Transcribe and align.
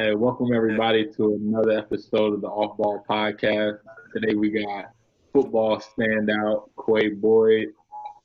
Hey, 0.00 0.14
welcome 0.14 0.54
everybody 0.54 1.04
to 1.18 1.34
another 1.34 1.72
episode 1.72 2.32
of 2.32 2.40
the 2.40 2.46
Off 2.46 2.78
Ball 2.78 3.04
Podcast. 3.06 3.80
Today 4.14 4.34
we 4.34 4.48
got 4.48 4.92
football 5.30 5.78
standout 5.78 6.70
Qua 6.76 7.00
Boyd 7.16 7.74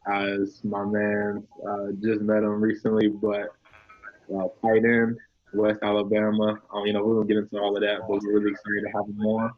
as 0.10 0.62
my 0.64 0.86
man. 0.86 1.46
Uh, 1.68 1.88
just 2.02 2.22
met 2.22 2.44
him 2.44 2.62
recently, 2.62 3.10
but 3.10 3.50
uh, 4.34 4.48
tight 4.62 4.86
end, 4.86 5.18
West 5.54 5.80
Alabama. 5.84 6.62
Um, 6.74 6.86
you 6.86 6.94
know, 6.94 7.04
we're 7.04 7.16
gonna 7.16 7.28
get 7.28 7.38
into 7.40 7.60
all 7.60 7.76
of 7.76 7.82
that, 7.82 8.08
but 8.08 8.22
we're 8.24 8.40
really 8.40 8.52
excited 8.52 8.84
to 8.86 8.92
have 8.98 9.10
him 9.10 9.20
on. 9.26 9.52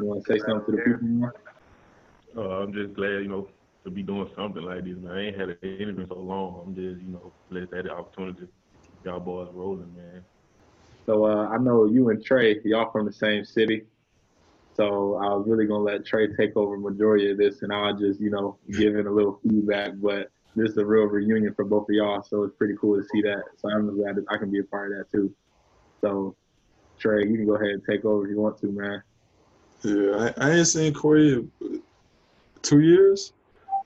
You 0.00 0.06
want 0.06 0.24
to 0.24 0.32
say 0.32 0.40
something 0.40 0.74
to 0.74 0.82
the 0.82 0.98
people? 0.98 1.30
Uh, 2.36 2.62
I'm 2.64 2.72
just 2.72 2.94
glad, 2.94 3.22
you 3.22 3.28
know, 3.28 3.46
to 3.84 3.90
be 3.92 4.02
doing 4.02 4.28
something 4.34 4.64
like 4.64 4.82
this, 4.82 4.96
man. 4.96 5.12
I 5.12 5.20
ain't 5.20 5.38
had 5.38 5.50
an 5.50 5.58
interview 5.62 6.02
in 6.02 6.08
so 6.08 6.18
long. 6.18 6.64
I'm 6.66 6.74
just, 6.74 7.00
you 7.00 7.12
know, 7.12 7.32
blessed 7.48 7.70
the 7.70 7.92
opportunity. 7.92 8.48
Y'all 9.04 9.20
boys 9.20 9.50
rolling, 9.52 9.94
man. 9.94 10.24
So 11.10 11.26
uh, 11.26 11.48
I 11.48 11.58
know 11.58 11.86
you 11.86 12.10
and 12.10 12.24
Trey, 12.24 12.60
y'all 12.64 12.92
from 12.92 13.04
the 13.04 13.12
same 13.12 13.44
city. 13.44 13.82
So 14.74 15.16
I 15.16 15.34
was 15.34 15.44
really 15.48 15.66
gonna 15.66 15.82
let 15.82 16.06
Trey 16.06 16.28
take 16.36 16.56
over 16.56 16.76
majority 16.76 17.32
of 17.32 17.36
this, 17.36 17.62
and 17.62 17.72
I'll 17.72 17.96
just 17.96 18.20
you 18.20 18.30
know 18.30 18.58
give 18.78 18.94
in 18.94 19.08
a 19.08 19.10
little 19.10 19.40
feedback. 19.42 19.94
But 19.96 20.28
this 20.54 20.70
is 20.70 20.76
a 20.76 20.86
real 20.86 21.06
reunion 21.06 21.52
for 21.54 21.64
both 21.64 21.88
of 21.88 21.96
y'all, 21.96 22.22
so 22.22 22.44
it's 22.44 22.54
pretty 22.54 22.74
cool 22.80 22.96
to 22.96 23.08
see 23.08 23.22
that. 23.22 23.42
So 23.56 23.68
I'm 23.70 23.92
glad 23.96 24.14
that 24.16 24.24
I 24.30 24.36
can 24.36 24.52
be 24.52 24.60
a 24.60 24.62
part 24.62 24.92
of 24.92 24.98
that 24.98 25.10
too. 25.10 25.34
So 26.00 26.36
Trey, 27.00 27.26
you 27.26 27.38
can 27.38 27.46
go 27.46 27.56
ahead 27.56 27.70
and 27.70 27.82
take 27.90 28.04
over 28.04 28.24
if 28.24 28.30
you 28.30 28.40
want 28.40 28.60
to, 28.60 28.70
man. 28.70 29.02
Yeah, 29.82 30.32
I, 30.38 30.46
I 30.46 30.50
ain't 30.52 30.68
seen 30.68 30.94
Corey 30.94 31.44
two 32.62 32.80
years. 32.82 33.32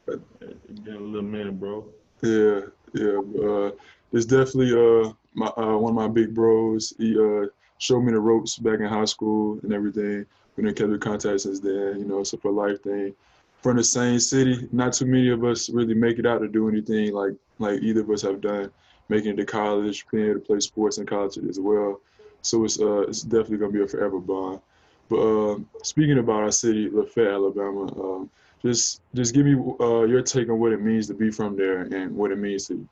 It's 0.08 0.80
been 0.82 0.94
a 0.96 1.00
little 1.00 1.22
minute, 1.22 1.58
bro. 1.58 1.86
Yeah, 2.20 2.60
yeah. 2.92 3.18
Uh, 3.42 3.70
it's 4.12 4.26
definitely 4.26 4.74
uh 4.74 5.10
my 5.34 5.46
uh, 5.46 5.76
one 5.76 5.90
of 5.90 5.96
my 5.96 6.08
big 6.08 6.34
bros. 6.34 6.94
He 6.98 7.18
uh 7.18 7.46
showed 7.78 8.02
me 8.02 8.12
the 8.12 8.20
ropes 8.20 8.56
back 8.56 8.80
in 8.80 8.86
high 8.86 9.04
school 9.04 9.58
and 9.62 9.72
everything. 9.72 10.24
We 10.56 10.64
didn't 10.64 10.78
kept 10.78 10.90
in 10.90 11.00
contact 11.00 11.40
since 11.40 11.60
then. 11.60 11.96
You 11.98 12.04
know, 12.04 12.20
it's 12.20 12.32
a 12.32 12.38
for 12.38 12.52
life 12.52 12.82
thing. 12.82 13.14
From 13.62 13.76
the 13.76 13.84
same 13.84 14.20
city, 14.20 14.68
not 14.72 14.92
too 14.92 15.06
many 15.06 15.30
of 15.30 15.42
us 15.44 15.70
really 15.70 15.94
make 15.94 16.18
it 16.18 16.26
out 16.26 16.40
to 16.40 16.48
do 16.48 16.68
anything 16.68 17.12
like 17.12 17.32
like 17.58 17.82
either 17.82 18.00
of 18.00 18.10
us 18.10 18.22
have 18.22 18.40
done, 18.40 18.70
making 19.08 19.32
it 19.32 19.36
to 19.36 19.44
college, 19.44 20.06
being 20.10 20.30
able 20.30 20.40
to 20.40 20.46
play 20.46 20.60
sports 20.60 20.98
in 20.98 21.06
college 21.06 21.38
as 21.38 21.58
well. 21.58 22.00
So 22.42 22.64
it's 22.64 22.80
uh 22.80 23.02
it's 23.02 23.22
definitely 23.22 23.58
gonna 23.58 23.72
be 23.72 23.82
a 23.82 23.88
forever 23.88 24.20
bond. 24.20 24.60
But 25.08 25.16
uh, 25.16 25.58
speaking 25.82 26.18
about 26.18 26.42
our 26.42 26.50
city, 26.50 26.88
Lafayette, 26.90 27.32
Alabama, 27.32 27.84
um, 28.02 28.30
just 28.62 29.02
just 29.14 29.34
give 29.34 29.44
me 29.44 29.54
uh, 29.80 30.04
your 30.04 30.22
take 30.22 30.48
on 30.48 30.58
what 30.58 30.72
it 30.72 30.80
means 30.80 31.06
to 31.08 31.14
be 31.14 31.30
from 31.30 31.56
there 31.56 31.82
and 31.82 32.14
what 32.16 32.30
it 32.30 32.38
means 32.38 32.66
to. 32.68 32.86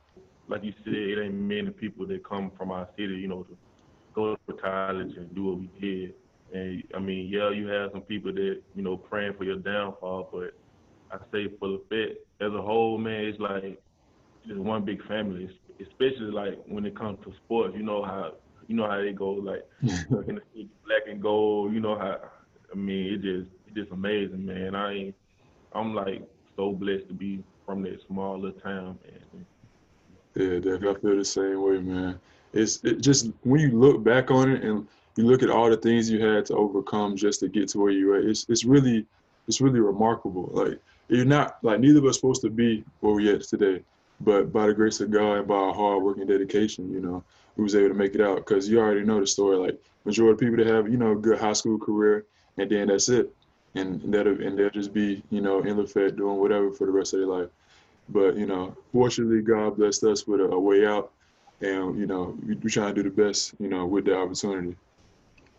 Like 0.53 0.64
you 0.64 0.75
said, 0.84 0.95
it 0.95 1.25
ain't 1.25 1.34
many 1.34 1.70
people 1.70 2.06
that 2.08 2.28
come 2.28 2.53
from 2.58 2.72
our 2.72 2.89
city, 2.98 3.14
you 3.14 3.28
know, 3.28 3.45
to 3.45 3.58
go 4.14 4.36
to 4.48 4.55
college 4.55 5.17
and 5.17 5.34
do 5.34 5.45
what 5.45 5.58
we 5.61 5.70
did. 5.81 6.14
And 6.53 6.84
I 6.95 7.00
mean, 7.00 7.28
yeah, 7.33 7.50
you 7.50 7.67
have 7.69 7.92
some 7.92 8.03
people 8.03 8.33
that 8.33 8.62
you 8.75 8.83
know 8.83 8.97
praying 8.97 9.34
for 9.39 9.45
your 9.45 9.58
downfall, 9.58 10.30
but 10.33 10.55
I 11.12 11.19
say 11.33 11.48
for 11.58 11.69
the 11.69 11.75
Lafayette 11.91 12.17
as 12.41 12.53
a 12.53 12.62
whole, 12.62 12.98
man, 12.98 13.25
it's 13.25 13.41
like 13.41 13.80
just 14.47 14.58
one 14.61 14.84
big 14.84 15.06
family. 15.06 15.48
Especially 15.80 16.30
like 16.30 16.58
when 16.67 16.84
it 16.86 16.97
comes 16.97 17.19
to 17.25 17.33
sports, 17.45 17.75
you 17.77 17.83
know 17.83 18.05
how 18.05 18.33
you 18.69 18.77
know 18.77 18.89
how 18.89 19.00
they 19.00 19.12
go 19.12 19.30
like 19.33 19.64
in 19.83 20.36
the 20.36 20.69
black 20.86 21.03
and 21.08 21.23
gold. 21.23 21.73
You 21.73 21.80
know 21.80 21.98
how 21.98 22.19
I 22.73 22.77
mean, 22.77 23.14
it 23.14 23.23
just 23.23 23.50
it's 23.67 23.77
just 23.77 23.92
amazing, 23.92 24.45
man. 24.45 24.75
I 24.75 24.92
ain't 24.95 25.17
I'm 25.75 25.95
like 25.95 26.23
so 26.56 26.73
blessed 26.73 27.08
to 27.08 27.14
be 27.14 27.42
from 27.67 27.83
that 27.83 27.98
small 28.08 28.41
little 28.41 28.61
town, 28.61 28.98
man. 29.05 29.47
Yeah, 30.34 30.56
definitely. 30.56 30.88
I 30.88 30.94
feel 30.94 31.16
the 31.16 31.25
same 31.25 31.62
way, 31.62 31.78
man. 31.78 32.20
It's 32.52 32.83
it 32.84 33.00
just 33.00 33.30
when 33.42 33.61
you 33.61 33.78
look 33.78 34.02
back 34.02 34.30
on 34.30 34.50
it 34.50 34.62
and 34.62 34.86
you 35.16 35.27
look 35.27 35.42
at 35.42 35.50
all 35.50 35.69
the 35.69 35.77
things 35.77 36.11
you 36.11 36.24
had 36.24 36.47
to 36.47 36.56
overcome 36.56 37.16
just 37.16 37.41
to 37.41 37.48
get 37.48 37.69
to 37.69 37.78
where 37.78 37.91
you're 37.91 38.16
at. 38.16 38.24
It's 38.24 38.47
it's 38.48 38.64
really 38.64 39.07
it's 39.48 39.61
really 39.61 39.80
remarkable. 39.80 40.51
Like 40.52 40.79
you're 41.08 41.24
not 41.24 41.58
like 41.62 41.80
neither 41.80 41.98
of 41.98 42.07
us 42.07 42.17
supposed 42.17 42.42
to 42.42 42.51
be 42.51 42.84
where 43.01 43.14
we're 43.14 43.36
at 43.36 43.42
today, 43.42 43.83
but 44.20 44.52
by 44.52 44.67
the 44.67 44.74
grace 44.74 45.01
of 45.01 45.11
God 45.11 45.39
and 45.39 45.48
by 45.48 45.55
our 45.55 45.74
hard 45.74 46.02
work 46.02 46.18
and 46.18 46.29
dedication, 46.29 46.92
you 46.92 47.01
know, 47.01 47.23
we 47.57 47.64
was 47.64 47.74
able 47.74 47.89
to 47.89 47.95
make 47.95 48.14
it 48.14 48.20
out. 48.20 48.45
Cause 48.46 48.68
you 48.68 48.78
already 48.78 49.05
know 49.05 49.20
the 49.20 49.27
story. 49.27 49.57
Like 49.57 49.78
majority 50.05 50.33
of 50.33 50.39
people 50.39 50.64
that 50.64 50.73
have 50.73 50.90
you 50.90 50.96
know 50.96 51.12
a 51.12 51.17
good 51.17 51.39
high 51.39 51.52
school 51.52 51.78
career 51.78 52.24
and 52.58 52.70
then 52.70 52.89
that's 52.89 53.08
it 53.08 53.34
and 53.74 54.01
that 54.12 54.27
and 54.27 54.58
they'll 54.58 54.70
just 54.70 54.92
be 54.92 55.23
you 55.30 55.40
know 55.40 55.61
in 55.62 55.77
the 55.77 55.86
Fed 55.86 56.17
doing 56.17 56.39
whatever 56.39 56.70
for 56.70 56.86
the 56.86 56.92
rest 56.92 57.14
of 57.14 57.20
their 57.20 57.28
life. 57.28 57.48
But 58.12 58.36
you 58.36 58.46
know, 58.46 58.77
fortunately, 58.92 59.42
God 59.42 59.77
blessed 59.77 60.05
us 60.05 60.27
with 60.27 60.40
a, 60.40 60.45
a 60.45 60.58
way 60.58 60.86
out, 60.86 61.12
and 61.61 61.98
you 61.98 62.06
know 62.06 62.36
we, 62.46 62.55
are 62.55 62.70
trying 62.70 62.95
to 62.95 63.02
do 63.02 63.08
the 63.08 63.23
best 63.24 63.55
you 63.58 63.68
know 63.68 63.86
with 63.86 64.05
the 64.05 64.17
opportunity. 64.17 64.77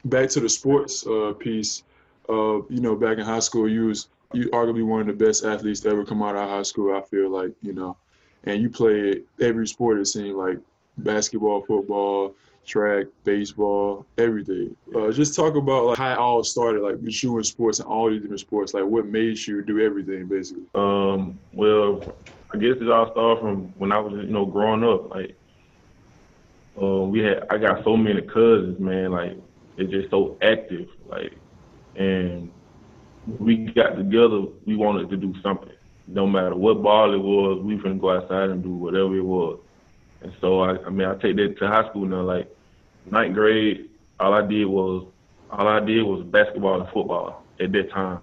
Back 0.06 0.30
to 0.30 0.40
the 0.42 0.50
sports 0.50 1.06
uh, 1.08 1.34
piece, 1.40 1.84
uh, 2.30 2.62
you 2.70 2.82
know, 2.82 2.96
back 2.96 3.18
in 3.18 3.26
high 3.26 3.40
school, 3.40 3.70
you 3.70 3.86
was 3.86 4.08
you 4.34 4.50
arguably 4.50 4.86
one 4.86 5.02
of 5.02 5.08
the 5.08 5.26
best 5.26 5.46
athletes 5.46 5.82
to 5.82 5.90
ever 5.90 6.06
come 6.06 6.22
out 6.22 6.36
of 6.36 6.50
high 6.50 6.64
school. 6.64 6.96
I 6.96 7.02
feel 7.02 7.30
like 7.30 7.52
you 7.62 7.74
know, 7.74 7.98
and 8.44 8.62
you 8.62 8.70
played 8.70 9.24
every 9.40 9.68
sport. 9.68 10.00
It 10.00 10.06
seemed 10.06 10.36
like 10.36 10.60
basketball, 10.98 11.62
football, 11.62 12.36
track, 12.66 13.08
baseball, 13.24 14.06
everything. 14.18 14.76
Uh, 14.96 15.12
just 15.12 15.36
talk 15.36 15.56
about 15.56 15.86
like 15.86 15.98
how 15.98 16.14
it 16.14 16.18
all 16.18 16.44
started, 16.44 16.82
like 16.82 16.98
with 17.02 17.24
you 17.24 17.38
in 17.38 17.44
sports 17.44 17.80
and 17.80 17.88
all 17.88 18.10
these 18.10 18.22
different 18.22 18.40
sports. 18.40 18.74
Like 18.74 18.86
what 18.86 19.06
made 19.06 19.38
you 19.46 19.62
do 19.64 19.80
everything, 19.80 20.28
basically. 20.28 20.64
Um. 20.76 21.40
Well, 21.54 22.02
I 22.54 22.58
guess 22.58 22.78
it 22.80 22.90
all 22.90 23.12
started 23.12 23.42
from 23.42 23.74
when 23.78 23.92
I 23.92 24.00
was, 24.00 24.14
you 24.14 24.32
know, 24.32 24.46
growing 24.46 24.84
up. 24.84 25.10
Like, 25.10 25.36
uh, 26.82 27.04
we 27.04 27.20
had, 27.20 27.46
I 27.50 27.58
got 27.58 27.84
so 27.84 27.98
many 27.98 28.22
cousins, 28.22 28.80
man. 28.80 29.12
Like, 29.12 29.38
they're 29.76 29.88
just 29.88 30.12
so 30.12 30.38
active. 30.42 30.88
Like, 31.08 31.34
and 31.96 32.52
we 33.40 33.58
got 33.58 33.96
together. 33.96 34.44
We 34.66 34.76
wanted 34.76 35.10
to 35.10 35.18
do 35.18 35.34
something. 35.42 35.72
No 36.08 36.28
matter 36.28 36.56
what 36.56 36.84
ball 36.84 37.14
it 37.14 37.18
was, 37.18 37.64
we 37.64 37.78
finna 37.78 38.00
go 38.00 38.12
outside 38.12 38.50
and 38.50 38.62
do 38.62 38.70
whatever 38.70 39.16
it 39.16 39.24
was. 39.24 39.60
And 40.22 40.34
so 40.40 40.62
I, 40.62 40.78
I 40.86 40.90
mean, 40.90 41.08
I 41.08 41.16
take 41.16 41.36
that 41.38 41.58
to 41.58 41.68
high 41.68 41.88
school 41.90 42.06
now. 42.06 42.22
Like 42.22 42.54
ninth 43.10 43.34
grade, 43.34 43.90
all 44.20 44.34
I 44.34 44.46
did 44.46 44.66
was 44.66 45.08
all 45.50 45.68
I 45.68 45.80
did 45.80 46.04
was 46.04 46.24
basketball 46.24 46.82
and 46.82 46.90
football 46.92 47.44
at 47.60 47.72
that 47.72 47.90
time. 47.92 48.20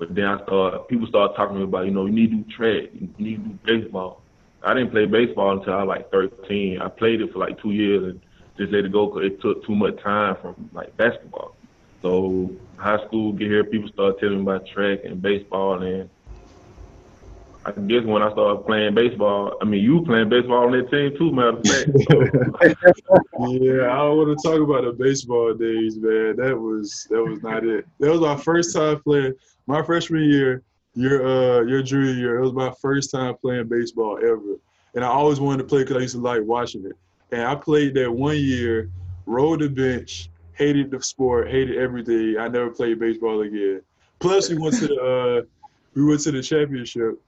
But 0.00 0.14
then 0.14 0.24
I 0.24 0.42
started, 0.44 0.88
people 0.88 1.06
started 1.06 1.36
talking 1.36 1.56
to 1.56 1.60
me 1.60 1.64
about, 1.64 1.84
you 1.84 1.90
know, 1.90 2.06
you 2.06 2.12
need 2.12 2.30
to 2.30 2.36
do 2.36 2.50
track, 2.50 2.88
you 2.94 3.08
need 3.18 3.44
to 3.44 3.50
do 3.50 3.58
baseball. 3.82 4.22
I 4.62 4.72
didn't 4.72 4.92
play 4.92 5.04
baseball 5.04 5.58
until 5.58 5.74
I 5.74 5.82
was 5.82 5.88
like 5.88 6.10
13. 6.10 6.80
I 6.80 6.88
played 6.88 7.20
it 7.20 7.30
for 7.34 7.38
like 7.38 7.60
two 7.60 7.72
years 7.72 8.04
and 8.04 8.20
just 8.56 8.72
let 8.72 8.86
it 8.86 8.92
go 8.92 9.06
because 9.08 9.26
it 9.26 9.42
took 9.42 9.62
too 9.66 9.74
much 9.74 10.02
time 10.02 10.36
from 10.40 10.70
like 10.72 10.96
basketball. 10.96 11.54
So 12.00 12.50
high 12.78 13.04
school, 13.06 13.34
get 13.34 13.48
here, 13.48 13.62
people 13.62 13.90
started 13.90 14.18
telling 14.20 14.36
me 14.36 14.42
about 14.42 14.66
track 14.66 15.00
and 15.04 15.20
baseball, 15.20 15.82
and 15.82 16.08
I 17.64 17.72
guess 17.72 18.04
when 18.04 18.22
I 18.22 18.32
started 18.32 18.64
playing 18.64 18.94
baseball, 18.94 19.58
I 19.60 19.66
mean, 19.66 19.82
you 19.84 20.02
playing 20.04 20.30
baseball 20.30 20.64
on 20.64 20.72
that 20.72 20.90
team 20.90 21.14
too, 21.16 21.30
matter 21.30 21.58
of 21.58 21.66
fact. 21.66 21.90
yeah, 23.38 23.92
I 23.92 23.98
don't 23.98 24.16
want 24.16 24.38
to 24.38 24.42
talk 24.42 24.60
about 24.60 24.84
the 24.84 24.94
baseball 24.98 25.52
days, 25.52 25.98
man. 25.98 26.36
That 26.36 26.58
was 26.58 27.06
that 27.10 27.22
was 27.22 27.42
not 27.42 27.64
it. 27.64 27.86
That 27.98 28.12
was 28.12 28.20
my 28.20 28.36
first 28.36 28.74
time 28.74 29.00
playing. 29.02 29.34
My 29.66 29.82
freshman 29.82 30.24
year, 30.24 30.62
your 30.94 31.26
uh 31.26 31.60
your 31.64 31.82
junior 31.82 32.14
year, 32.14 32.38
it 32.38 32.42
was 32.42 32.54
my 32.54 32.72
first 32.80 33.10
time 33.10 33.36
playing 33.36 33.68
baseball 33.68 34.16
ever, 34.16 34.56
and 34.94 35.04
I 35.04 35.08
always 35.08 35.38
wanted 35.38 35.58
to 35.58 35.64
play 35.64 35.82
because 35.82 35.98
I 35.98 36.00
used 36.00 36.14
to 36.14 36.20
like 36.22 36.42
watching 36.42 36.86
it. 36.86 36.96
And 37.30 37.42
I 37.42 37.54
played 37.56 37.92
that 37.94 38.10
one 38.10 38.38
year, 38.38 38.90
rode 39.26 39.60
the 39.60 39.68
bench, 39.68 40.30
hated 40.54 40.90
the 40.90 41.02
sport, 41.02 41.50
hated 41.50 41.76
everything. 41.76 42.36
I 42.38 42.48
never 42.48 42.70
played 42.70 42.98
baseball 42.98 43.42
again. 43.42 43.82
Plus, 44.18 44.48
we 44.48 44.56
went 44.56 44.76
to 44.76 44.86
the 44.86 44.96
uh, 44.96 45.46
we 45.94 46.06
went 46.06 46.20
to 46.22 46.30
the 46.30 46.42
championship 46.42 47.20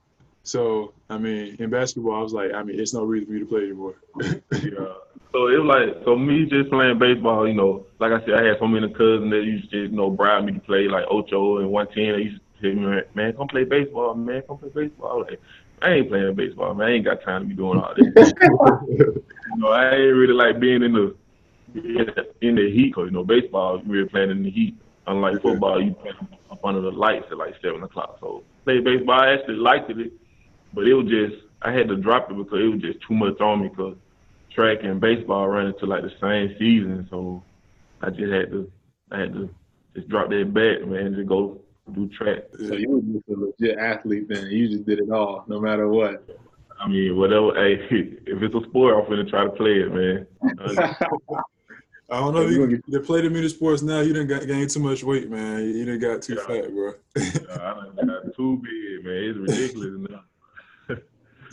so 0.43 0.93
I 1.09 1.17
mean, 1.17 1.55
in 1.59 1.69
basketball, 1.69 2.15
I 2.15 2.21
was 2.21 2.33
like, 2.33 2.53
I 2.53 2.63
mean, 2.63 2.79
it's 2.79 2.93
no 2.93 3.03
reason 3.03 3.27
for 3.27 3.33
you 3.33 3.39
to 3.39 3.45
play 3.45 3.63
anymore. 3.63 3.95
yeah. 4.21 4.93
So 5.31 5.47
it 5.47 5.57
was 5.57 5.65
like, 5.65 6.05
so 6.05 6.15
me 6.15 6.45
just 6.45 6.69
playing 6.69 6.99
baseball, 6.99 7.47
you 7.47 7.55
know, 7.55 7.87
like 7.99 8.11
I 8.11 8.19
said, 8.23 8.35
I 8.35 8.45
had 8.45 8.59
so 8.59 8.67
many 8.67 8.87
cousins 8.93 9.31
that 9.31 9.43
used 9.43 9.71
to, 9.71 9.77
you 9.83 9.87
know, 9.87 10.11
bribe 10.11 10.43
me 10.43 10.53
to 10.53 10.59
play 10.59 10.87
like 10.87 11.05
Ocho 11.09 11.57
and 11.57 11.71
110. 11.71 12.13
They 12.13 12.29
used 12.29 12.41
to 12.61 12.75
tell 12.75 12.79
me, 12.79 13.01
man, 13.15 13.33
come 13.33 13.47
play 13.47 13.63
baseball, 13.63 14.13
man, 14.13 14.43
come 14.47 14.59
play 14.59 14.69
baseball. 14.69 15.11
I 15.11 15.15
was 15.15 15.27
like, 15.31 15.41
I 15.81 15.93
ain't 15.93 16.09
playing 16.09 16.35
baseball, 16.35 16.75
man. 16.75 16.87
I 16.87 16.91
ain't 16.91 17.05
got 17.05 17.23
time 17.23 17.41
to 17.43 17.47
be 17.47 17.55
doing 17.55 17.79
all 17.79 17.93
this. 17.95 18.33
you 18.87 19.23
know, 19.57 19.69
I 19.69 19.89
ain't 19.95 20.15
really 20.15 20.33
like 20.33 20.59
being 20.59 20.83
in 20.83 20.93
the 20.93 21.15
in 22.41 22.55
the 22.55 22.71
heat, 22.71 22.93
cause 22.93 23.05
you 23.05 23.11
know, 23.11 23.23
baseball, 23.23 23.81
you 23.83 23.91
really 23.91 24.09
playing 24.09 24.29
in 24.29 24.43
the 24.43 24.51
heat. 24.51 24.75
Unlike 25.07 25.41
football, 25.41 25.81
you 25.81 25.93
play 25.93 26.11
up 26.51 26.63
under 26.63 26.81
the 26.81 26.91
lights 26.91 27.25
at 27.31 27.37
like 27.37 27.55
seven 27.61 27.81
o'clock. 27.81 28.17
So 28.19 28.43
play 28.65 28.79
baseball, 28.79 29.19
I 29.19 29.33
actually 29.33 29.55
liked 29.55 29.89
it 29.89 30.13
but 30.73 30.87
it 30.87 30.93
was 30.93 31.07
just 31.07 31.35
I 31.61 31.71
had 31.71 31.87
to 31.87 31.95
drop 31.95 32.29
it 32.29 32.37
because 32.37 32.59
it 32.59 32.67
was 32.67 32.81
just 32.81 32.99
too 33.07 33.13
much 33.13 33.39
on 33.39 33.61
me 33.61 33.69
because 33.69 33.95
track 34.53 34.79
and 34.83 34.99
baseball 34.99 35.47
ran 35.47 35.67
into 35.67 35.85
like 35.85 36.03
the 36.03 36.11
same 36.21 36.55
season, 36.59 37.07
so 37.09 37.43
I 38.01 38.09
just 38.09 38.31
had 38.31 38.51
to 38.51 38.71
I 39.11 39.19
had 39.19 39.33
to 39.33 39.49
just 39.95 40.09
drop 40.09 40.29
that 40.29 40.53
bat, 40.53 40.87
man, 40.87 41.07
and 41.07 41.15
just 41.15 41.27
go 41.27 41.59
do 41.93 42.07
track. 42.09 42.43
So 42.57 42.75
you 42.75 42.89
were 42.89 43.01
just 43.01 43.29
a 43.29 43.33
legit 43.39 43.77
athlete 43.77 44.27
then. 44.29 44.47
You 44.47 44.67
just 44.69 44.85
did 44.85 44.99
it 44.99 45.09
all, 45.11 45.43
no 45.47 45.59
matter 45.59 45.87
what. 45.87 46.23
I 46.79 46.87
mean, 46.87 47.15
whatever. 47.17 47.51
Hey, 47.55 47.75
if 48.25 48.41
it's 48.41 48.55
a 48.55 48.61
sport, 48.69 48.95
I'm 48.95 49.09
gonna 49.09 49.23
try 49.25 49.43
to 49.45 49.51
play 49.51 49.81
it, 49.81 49.93
man. 49.93 50.27
I 52.09 52.19
don't 52.19 52.33
know. 52.33 52.41
if 52.41 52.51
you, 52.51 52.81
you 52.87 52.99
play 52.99 53.21
the 53.21 53.29
many 53.29 53.47
sports 53.47 53.81
now. 53.81 54.01
You 54.01 54.13
didn't 54.13 54.27
got 54.27 54.45
gain 54.45 54.67
too 54.67 54.79
much 54.81 55.03
weight, 55.03 55.29
man. 55.29 55.63
You 55.63 55.85
didn't 55.85 55.99
got 56.01 56.21
too 56.21 56.35
Yeah. 56.35 56.45
fat, 56.45 56.71
bro. 56.73 56.93
I 57.17 57.73
done 57.95 58.07
got 58.07 58.35
too 58.35 58.57
big, 58.61 59.05
man. 59.05 59.23
It's 59.23 59.37
ridiculous 59.39 60.09
now. 60.09 60.23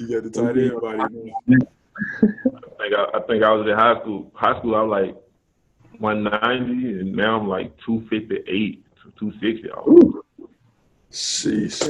You 0.00 0.08
got 0.08 0.25
the 0.25 0.31
tight 0.31 0.56
end 0.56 0.81
body. 0.81 1.32
Man. 1.47 1.61
I 2.23 2.82
think 2.82 2.94
I, 2.94 3.05
I 3.14 3.20
think 3.26 3.43
I 3.43 3.52
was 3.52 3.67
in 3.69 3.76
high 3.76 4.00
school. 4.00 4.32
High 4.35 4.58
school, 4.58 4.75
I 4.75 4.82
was 4.82 4.91
like 4.91 5.17
190, 5.99 7.00
and 7.00 7.12
now 7.12 7.38
I'm 7.38 7.49
like 7.49 7.76
258 7.85 8.85
to 9.02 9.12
260. 9.19 9.69
Ooh. 9.88 10.25
Sheesh. 11.12 11.82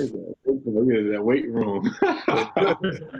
Look 0.44 0.94
at 0.94 1.12
that 1.12 1.22
weight 1.22 1.48
room. 1.48 1.84
that 2.00 3.16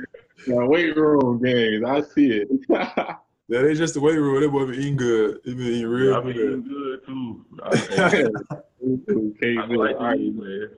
weight 0.46 0.96
room 0.96 1.42
games. 1.42 1.84
I 1.86 2.00
see 2.00 2.42
it. 2.42 2.48
That 3.50 3.66
ain't 3.68 3.78
just 3.78 3.94
the 3.94 4.00
weight 4.00 4.14
room. 4.14 4.40
That 4.40 4.48
boy 4.48 4.66
been 4.66 4.76
eating 4.76 4.96
good. 4.96 5.40
He 5.42 5.54
been 5.54 5.66
eating 5.66 5.88
real 5.88 6.14
I've 6.14 6.22
been 6.22 6.34
good. 6.34 6.50
eating 6.50 6.68
good 6.68 7.04
too. 7.04 7.44
I, 7.64 7.66
I, 7.66 9.60
I 9.60 9.66
like 9.66 9.98
to 9.98 10.14
eat, 10.14 10.34
man. 10.36 10.70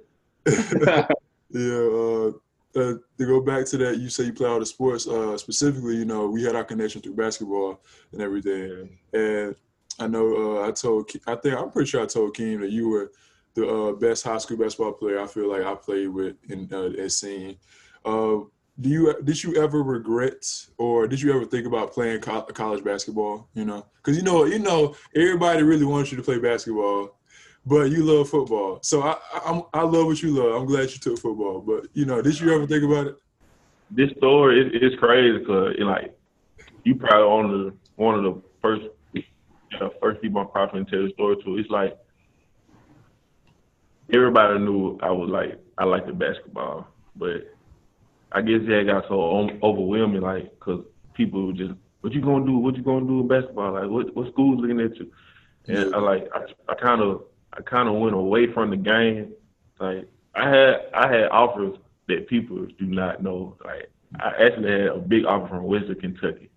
Yeah, 1.51 1.85
uh, 1.85 2.33
uh, 2.75 2.95
to 3.19 3.27
go 3.27 3.41
back 3.41 3.67
to 3.67 3.77
that, 3.79 3.99
you 3.99 4.09
say 4.09 4.25
you 4.25 4.33
play 4.33 4.49
all 4.49 4.59
the 4.59 4.67
sports. 4.67 5.07
Uh, 5.07 5.37
specifically, 5.37 5.97
you 5.97 6.05
know, 6.05 6.27
we 6.27 6.43
had 6.43 6.57
our 6.57 6.65
connection 6.65 7.01
through 7.01 7.15
basketball 7.15 7.81
and 8.13 8.23
everything. 8.23 8.99
And 9.13 9.55
I 9.99 10.07
know 10.07 10.61
uh, 10.63 10.69
I 10.69 10.73
told, 10.73 11.11
I 11.27 11.35
think 11.37 11.57
I'm 11.57 11.71
pretty 11.71 11.91
sure 11.91 12.03
I 12.03 12.07
told 12.07 12.35
Keem 12.37 12.61
that 12.61 12.71
you 12.71 12.89
were 12.89 13.13
the 13.55 13.69
uh, 13.69 13.93
best 13.93 14.25
high 14.25 14.39
school 14.39 14.57
basketball 14.57 14.93
player 14.93 15.21
I 15.21 15.27
feel 15.27 15.51
like 15.51 15.63
I 15.63 15.75
played 15.75 16.09
with 16.09 16.37
in 16.49 16.73
uh, 16.73 17.09
seen. 17.09 17.59
Uh, 18.05 18.39
do 18.81 18.89
you 18.89 19.15
did 19.23 19.43
you 19.43 19.63
ever 19.63 19.83
regret 19.83 20.45
or 20.79 21.07
did 21.07 21.21
you 21.21 21.35
ever 21.35 21.45
think 21.45 21.67
about 21.67 21.93
playing 21.93 22.21
co- 22.21 22.43
college 22.43 22.83
basketball? 22.83 23.49
You 23.55 23.67
know, 23.67 23.87
because 23.97 24.17
you 24.17 24.23
know 24.23 24.45
you 24.45 24.59
know 24.59 24.97
everybody 25.15 25.63
really 25.63 25.85
wants 25.85 26.11
you 26.11 26.17
to 26.17 26.23
play 26.23 26.39
basketball, 26.39 27.19
but 27.65 27.91
you 27.91 28.05
love 28.05 28.29
football. 28.29 28.81
So 28.83 29.03
I, 29.03 29.17
I 29.35 29.39
I'm- 29.47 29.63
I 29.73 29.83
love 29.83 30.07
what 30.07 30.23
you 30.23 30.31
love. 30.31 30.61
I'm 30.61 30.67
glad 30.67 30.91
you 30.91 30.99
took 30.99 31.19
football. 31.19 31.61
But 31.61 31.87
you 31.95 32.05
know, 32.07 32.21
did 32.23 32.39
you 32.41 32.53
ever 32.55 32.67
think 32.67 32.85
about 32.85 33.07
it? 33.09 33.17
This 33.91 34.11
story 34.17 34.61
is 34.61 34.73
it's 34.75 34.97
crazy 34.99 35.39
because 35.39 35.75
it, 35.79 35.85
like 35.85 36.17
you 36.85 36.95
probably 36.95 37.29
one 37.29 37.45
of 37.45 37.51
the 37.67 37.75
one 37.97 38.15
of 38.17 38.25
the 38.25 38.43
first 38.61 38.83
uh, 39.81 39.89
first 40.01 40.21
people 40.23 40.41
I'm 40.41 40.49
probably 40.49 40.85
tell 40.87 41.03
the 41.05 41.11
story 41.13 41.37
to. 41.45 41.59
It's 41.59 41.71
like 41.71 41.97
everybody 44.13 44.59
knew 44.59 44.99
I 45.03 45.11
was 45.11 45.31
like 45.31 45.59
I 45.79 45.85
liked 45.85 46.07
the 46.07 46.13
basketball, 46.13 46.87
but 47.17 47.49
I 48.33 48.41
guess 48.41 48.61
that 48.67 48.85
got 48.87 49.05
so 49.09 49.49
overwhelming, 49.63 50.23
like 50.23 50.51
because 50.59 50.85
people 51.15 51.47
were 51.47 51.53
just, 51.53 51.73
"What 52.01 52.13
you 52.13 52.21
gonna 52.23 52.47
do? 52.47 52.57
What 52.57 52.77
you 52.77 52.83
gonna 52.83 53.07
do 53.07 53.21
in 53.21 53.29
basketball? 53.29 53.73
Like 53.75 53.91
what 53.91 54.15
what 54.17 54.33
school's 54.33 54.61
looking 54.61 54.81
at 54.81 54.97
you?" 54.97 55.13
And 55.69 55.95
I 55.95 55.99
like 55.99 56.29
I, 56.35 56.73
I 56.73 56.75
kind 56.75 57.03
of 57.03 57.25
I 57.57 57.63
kind 57.63 57.89
of 57.89 57.97
went 57.97 58.15
away 58.15 58.53
from 58.53 58.71
the 58.71 58.77
game. 58.77 59.33
Like 59.81 60.09
I 60.35 60.49
had 60.49 60.75
I 60.95 61.09
had 61.13 61.29
offers 61.31 61.77
that 62.09 62.29
people 62.29 62.67
do 62.79 62.87
not 62.87 63.23
know. 63.23 63.57
Like 63.65 63.91
I 64.21 64.31
actually 64.45 64.71
had 64.73 64.89
a 64.89 64.99
big 64.99 65.25
offer 65.25 65.49
from 65.49 65.65
Western 65.65 66.01
Kentucky. 66.01 66.51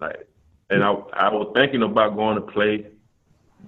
Like, 0.00 0.28
and 0.70 0.82
I 0.82 0.92
I 1.14 1.28
was 1.32 1.52
thinking 1.54 1.82
about 1.82 2.16
going 2.16 2.36
to 2.36 2.42
play, 2.42 2.86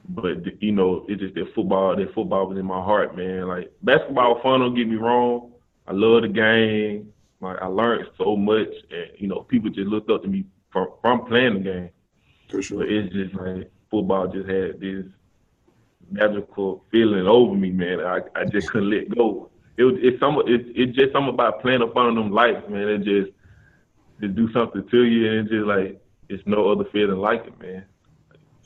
but 0.08 0.38
you 0.62 0.72
know 0.72 1.04
it's 1.08 1.20
just 1.20 1.34
that 1.34 1.52
football. 1.54 1.96
That 1.96 2.12
football 2.14 2.48
was 2.48 2.58
in 2.58 2.66
my 2.66 2.82
heart, 2.82 3.16
man. 3.16 3.48
Like 3.48 3.72
basketball 3.82 4.34
was 4.34 4.40
fun. 4.42 4.60
Don't 4.60 4.74
get 4.74 4.88
me 4.88 4.96
wrong. 4.96 5.52
I 5.86 5.92
love 5.92 6.22
the 6.22 6.28
game. 6.28 7.12
Like 7.40 7.58
I 7.60 7.66
learned 7.66 8.08
so 8.18 8.36
much, 8.36 8.68
and 8.90 9.10
you 9.18 9.28
know 9.28 9.40
people 9.40 9.70
just 9.70 9.88
looked 9.88 10.10
up 10.10 10.22
to 10.22 10.28
me 10.28 10.44
from 10.72 10.88
from 11.00 11.26
playing 11.26 11.54
the 11.54 11.60
game. 11.60 11.90
For 12.48 12.62
But 12.76 12.86
sure. 12.86 12.86
it's 12.88 13.12
just 13.12 13.34
like 13.34 13.70
football 13.90 14.28
just 14.28 14.48
had 14.48 14.80
this 14.80 15.04
magical 16.10 16.84
feeling 16.90 17.26
over 17.26 17.54
me, 17.54 17.70
man. 17.70 18.00
I, 18.00 18.20
I 18.34 18.44
just 18.44 18.70
couldn't 18.70 18.90
let 18.90 19.14
go. 19.14 19.50
It 19.76 19.84
was 19.84 19.94
it's 19.98 20.18
some 20.20 20.42
it's 20.46 20.68
it's 20.74 20.96
just 20.96 21.12
something 21.12 21.34
about 21.34 21.60
playing 21.60 21.82
up 21.82 21.96
on 21.96 22.14
them 22.14 22.30
lights, 22.30 22.68
man. 22.68 22.88
It 22.88 23.04
just 23.04 23.32
to 24.20 24.28
do 24.28 24.50
something 24.52 24.88
to 24.88 25.04
you 25.04 25.30
and 25.30 25.40
it's 25.40 25.50
just 25.50 25.66
like 25.66 26.00
it's 26.28 26.42
no 26.46 26.70
other 26.70 26.84
feeling 26.92 27.18
like 27.18 27.46
it, 27.46 27.60
man. 27.60 27.84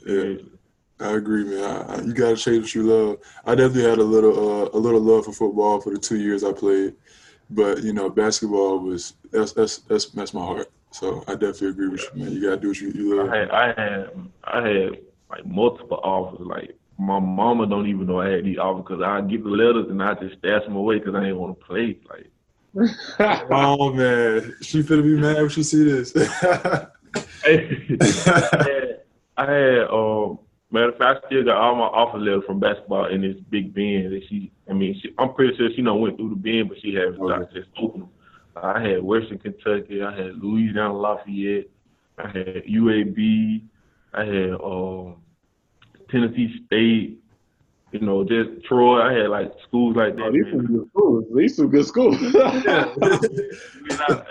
Yeah. 0.05 0.45
I 0.99 1.13
agree, 1.13 1.43
man. 1.43 1.63
I, 1.63 1.95
I, 1.95 2.01
you 2.01 2.13
gotta 2.13 2.35
chase 2.35 2.61
what 2.61 2.75
you 2.75 2.83
love. 2.83 3.17
I 3.45 3.55
definitely 3.55 3.89
had 3.89 3.97
a 3.97 4.03
little, 4.03 4.37
uh, 4.37 4.69
a 4.73 4.77
little 4.77 5.01
love 5.01 5.25
for 5.25 5.33
football 5.33 5.81
for 5.81 5.91
the 5.91 5.99
two 5.99 6.17
years 6.17 6.43
I 6.43 6.53
played, 6.53 6.93
but 7.49 7.81
you 7.83 7.91
know, 7.91 8.07
basketball 8.09 8.79
was 8.79 9.15
that's 9.31 9.51
that's 9.53 9.79
that's 9.79 10.05
that's 10.05 10.33
my 10.33 10.45
heart. 10.45 10.71
So 10.91 11.23
I 11.27 11.31
definitely 11.33 11.69
agree 11.69 11.87
with 11.87 12.03
you, 12.13 12.21
man. 12.21 12.31
You 12.33 12.41
gotta 12.43 12.57
do 12.57 12.67
what 12.67 12.79
you, 12.79 12.91
you 12.91 13.19
I 13.19 13.23
love. 13.23 13.33
had 13.33 13.49
I 13.49 13.67
had 13.67 14.09
I 14.43 14.67
had 14.67 14.97
like 15.29 15.45
multiple 15.45 15.99
offers. 16.03 16.45
Like 16.45 16.77
my 17.01 17.19
mama 17.19 17.65
don't 17.65 17.87
even 17.87 18.05
know 18.05 18.21
I 18.21 18.29
had 18.29 18.45
these 18.45 18.57
offers 18.59 18.83
because 18.87 19.01
I 19.01 19.21
get 19.21 19.43
the 19.43 19.49
letters 19.49 19.87
and 19.89 20.01
I 20.03 20.13
just 20.13 20.37
stash 20.37 20.63
them 20.63 20.75
away 20.75 20.99
because 20.99 21.15
I 21.15 21.21
didn't 21.21 21.39
want 21.39 21.59
to 21.59 21.65
play. 21.65 21.97
Like 22.09 22.31
Oh 23.51 23.91
man, 23.91 24.55
she 24.61 24.81
finna 24.83 25.03
be 25.03 25.19
mad 25.19 25.37
when 25.37 25.49
she 25.49 25.63
see 25.63 25.83
this. 25.83 26.13
I 27.43 27.49
had, 28.63 28.99
I 29.37 29.51
had 29.51 29.87
um 29.89 30.39
matter 30.71 30.89
of 30.89 30.97
fact, 30.97 31.25
I 31.25 31.27
still 31.27 31.43
got 31.43 31.57
all 31.57 31.75
my 31.75 31.85
offer 31.85 32.17
letters 32.17 32.43
from 32.45 32.59
basketball 32.59 33.05
in 33.07 33.21
this 33.21 33.37
big 33.49 33.73
bin 33.73 34.11
that 34.11 34.21
she. 34.29 34.51
I 34.69 34.73
mean, 34.73 34.99
she, 35.01 35.13
I'm 35.17 35.33
pretty 35.33 35.57
sure 35.57 35.69
she 35.75 35.81
know 35.81 35.95
went 35.95 36.17
through 36.17 36.29
the 36.29 36.35
bin, 36.35 36.67
but 36.67 36.79
she 36.81 36.93
had 36.93 37.19
Okay. 37.19 37.53
just 37.53 37.69
opened 37.77 38.03
them. 38.03 38.09
I 38.55 38.79
had 38.81 39.01
Western 39.03 39.39
Kentucky, 39.39 40.03
I 40.03 40.15
had 40.15 40.37
Louisiana 40.41 40.93
Lafayette, 40.93 41.67
I 42.17 42.27
had 42.27 42.63
UAB, 42.65 43.63
I 44.13 44.25
had 44.25 44.51
um 44.53 45.17
Tennessee 46.11 46.63
State. 46.65 47.17
You 47.91 47.99
know, 47.99 48.23
just 48.23 48.63
Troy. 48.65 49.01
I 49.01 49.11
had 49.11 49.29
like 49.29 49.51
schools 49.67 49.97
like 49.97 50.15
that. 50.15 50.27
Oh, 50.27 50.31
these 50.31 50.45
man. 50.45 50.55
some 50.55 50.65
good 50.65 50.87
schools. 50.91 51.25
These 51.35 51.55
some 51.57 51.69
good 51.69 51.85
schools. 51.85 52.21
when 52.21 52.35
I, 52.37 52.55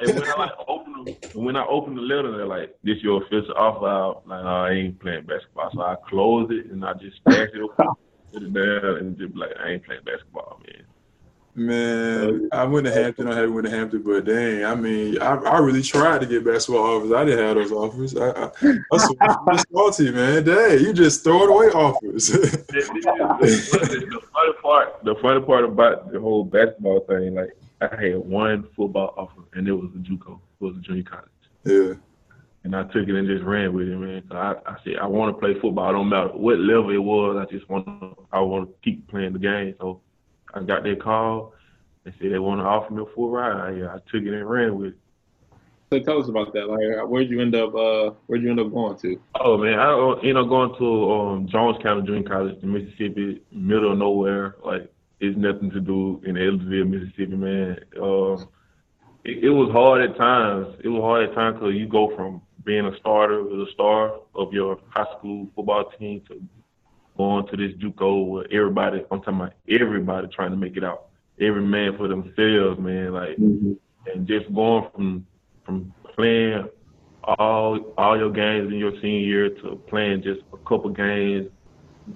and 0.00 0.18
when 0.18 0.30
I 0.30 0.34
like 0.38 0.52
open 0.66 1.04
the, 1.04 1.38
when 1.38 1.56
I 1.56 1.66
open 1.66 1.94
the 1.94 2.00
letter, 2.00 2.34
they're 2.34 2.46
like, 2.46 2.74
"This 2.82 3.02
your 3.02 3.22
official 3.22 3.52
offer." 3.54 3.86
out." 3.86 4.22
Like, 4.26 4.44
no, 4.44 4.48
I 4.48 4.70
ain't 4.70 4.98
playing 4.98 5.26
basketball, 5.26 5.70
so 5.74 5.82
I 5.82 5.96
close 6.08 6.50
it 6.50 6.70
and 6.72 6.82
I 6.82 6.94
just 6.94 7.18
stash 7.18 7.50
it, 7.52 7.60
open, 7.60 7.86
put 8.32 8.42
it 8.42 8.54
down, 8.54 8.96
and 8.96 9.18
just 9.18 9.36
like, 9.36 9.50
"I 9.62 9.72
ain't 9.72 9.84
playing 9.84 10.04
basketball, 10.04 10.62
man." 10.66 10.84
Man, 11.60 12.48
oh, 12.50 12.56
I 12.56 12.64
went 12.64 12.86
to 12.86 12.92
oh, 12.92 13.02
Hampton. 13.02 13.28
I 13.28 13.34
haven't 13.34 13.52
went 13.52 13.66
to 13.66 13.70
Hampton, 13.70 14.02
but 14.02 14.24
dang, 14.24 14.64
I 14.64 14.74
mean, 14.74 15.20
I, 15.20 15.34
I 15.34 15.58
really 15.58 15.82
tried 15.82 16.22
to 16.22 16.26
get 16.26 16.42
basketball 16.42 16.82
offers. 16.82 17.12
I 17.12 17.22
didn't 17.26 17.44
have 17.44 17.56
those 17.56 17.70
offers. 17.70 18.16
I, 18.16 18.30
I, 18.30 18.50
that's 18.90 19.14
that's 19.46 19.64
salty, 19.70 20.10
man. 20.10 20.42
Dang, 20.42 20.78
you 20.78 20.94
just 20.94 21.22
throwing 21.22 21.50
away 21.50 21.66
offers. 21.66 22.28
the, 22.28 22.38
the, 22.70 24.06
the 24.08 24.20
funny 24.32 24.52
part, 24.62 25.04
the 25.04 25.14
funny 25.16 25.40
part 25.42 25.64
about 25.64 26.10
the 26.10 26.18
whole 26.18 26.44
basketball 26.44 27.00
thing, 27.00 27.34
like 27.34 27.50
I 27.82 27.94
had 27.94 28.16
one 28.16 28.66
football 28.74 29.12
offer, 29.18 29.42
and 29.52 29.68
it 29.68 29.72
was 29.72 29.90
a 29.94 29.98
JUCO, 29.98 30.40
it 30.60 30.64
was 30.64 30.76
a 30.78 30.80
junior 30.80 31.02
college. 31.02 31.28
yeah, 31.64 31.92
And 32.64 32.74
I 32.74 32.84
took 32.84 33.06
it 33.06 33.14
and 33.14 33.28
just 33.28 33.44
ran 33.44 33.74
with 33.74 33.86
it, 33.86 33.98
man. 33.98 34.22
So 34.30 34.36
I, 34.36 34.54
I 34.64 34.76
said 34.82 34.96
I 34.96 35.06
want 35.06 35.36
to 35.36 35.38
play 35.38 35.60
football. 35.60 35.90
It 35.90 35.92
don't 35.92 36.08
matter 36.08 36.28
what 36.28 36.58
level 36.58 36.88
it 36.88 36.96
was. 36.96 37.36
I 37.36 37.52
just 37.52 37.68
want 37.68 37.84
to. 37.84 38.16
I 38.32 38.40
want 38.40 38.70
to 38.70 38.74
keep 38.82 39.06
playing 39.08 39.34
the 39.34 39.38
game. 39.38 39.74
So 39.78 40.00
I 40.54 40.62
got 40.62 40.82
that 40.84 41.00
call. 41.02 41.54
They 42.04 42.12
said 42.12 42.32
they 42.32 42.38
want 42.38 42.60
to 42.60 42.64
offer 42.64 42.92
me 42.92 43.02
a 43.02 43.14
full 43.14 43.30
ride. 43.30 43.82
I, 43.82 43.94
I 43.94 43.98
took 44.10 44.22
it 44.22 44.32
and 44.32 44.48
ran 44.48 44.78
with 44.78 44.88
it. 44.88 44.98
so 45.92 45.98
tell 46.00 46.20
us 46.20 46.28
about 46.28 46.52
that. 46.54 46.66
Like, 46.66 47.08
where'd 47.08 47.28
you 47.28 47.40
end 47.40 47.54
up? 47.54 47.74
Uh, 47.74 48.12
where'd 48.26 48.42
you 48.42 48.50
end 48.50 48.60
up 48.60 48.72
going 48.72 48.98
to? 48.98 49.20
Oh 49.38 49.58
man, 49.58 49.78
I 49.78 49.92
uh, 49.92 50.14
ended 50.16 50.36
up 50.38 50.48
going 50.48 50.74
to 50.78 51.12
um, 51.12 51.48
Jones 51.48 51.76
County 51.82 52.06
Junior 52.06 52.28
College 52.28 52.62
in 52.62 52.72
Mississippi, 52.72 53.42
middle 53.52 53.92
of 53.92 53.98
nowhere. 53.98 54.56
Like 54.64 54.90
it's 55.20 55.36
nothing 55.36 55.70
to 55.70 55.80
do 55.80 56.20
in 56.24 56.36
Ellisville, 56.36 56.86
Mississippi, 56.86 57.36
man. 57.36 57.78
Um, 58.00 58.48
it, 59.24 59.44
it 59.44 59.50
was 59.50 59.70
hard 59.70 60.08
at 60.08 60.16
times. 60.16 60.76
It 60.82 60.88
was 60.88 61.02
hard 61.02 61.28
at 61.28 61.34
times 61.34 61.58
because 61.58 61.74
you 61.74 61.86
go 61.86 62.14
from 62.16 62.40
being 62.64 62.86
a 62.86 62.96
starter, 62.98 63.40
a 63.40 63.66
star 63.72 64.20
of 64.34 64.52
your 64.52 64.78
high 64.88 65.06
school 65.18 65.48
football 65.54 65.90
team, 65.98 66.22
to 66.28 66.40
going 67.20 67.46
to 67.48 67.56
this 67.56 67.76
JUCO 67.76 68.26
where 68.26 68.46
everybody, 68.50 69.04
I'm 69.10 69.20
talking 69.20 69.40
about 69.40 69.52
everybody 69.68 70.26
trying 70.28 70.52
to 70.52 70.56
make 70.56 70.76
it 70.76 70.84
out. 70.84 71.06
Every 71.38 71.62
man 71.62 71.96
for 71.96 72.08
themselves, 72.08 72.78
man. 72.78 73.12
Like 73.12 73.36
mm-hmm. 73.36 73.72
and 74.06 74.26
just 74.26 74.52
going 74.54 74.88
from 74.94 75.26
from 75.64 75.92
playing 76.14 76.68
all 77.24 77.92
all 77.98 78.18
your 78.18 78.30
games 78.30 78.72
in 78.72 78.78
your 78.78 78.92
senior 79.00 79.26
year 79.32 79.48
to 79.50 79.76
playing 79.86 80.22
just 80.22 80.40
a 80.52 80.56
couple 80.58 80.90
games 80.90 81.50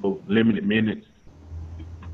for 0.00 0.18
limited 0.26 0.66
minutes 0.66 1.06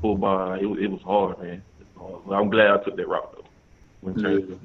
football, 0.01 0.53
it, 0.53 0.83
it 0.83 0.91
was 0.91 1.01
hard, 1.01 1.39
man. 1.39 1.61
Was 1.95 2.23
hard. 2.25 2.41
I'm 2.41 2.49
glad 2.49 2.71
I 2.71 2.83
took 2.83 2.97
that 2.97 3.07
route 3.07 3.45
though. 4.03 4.59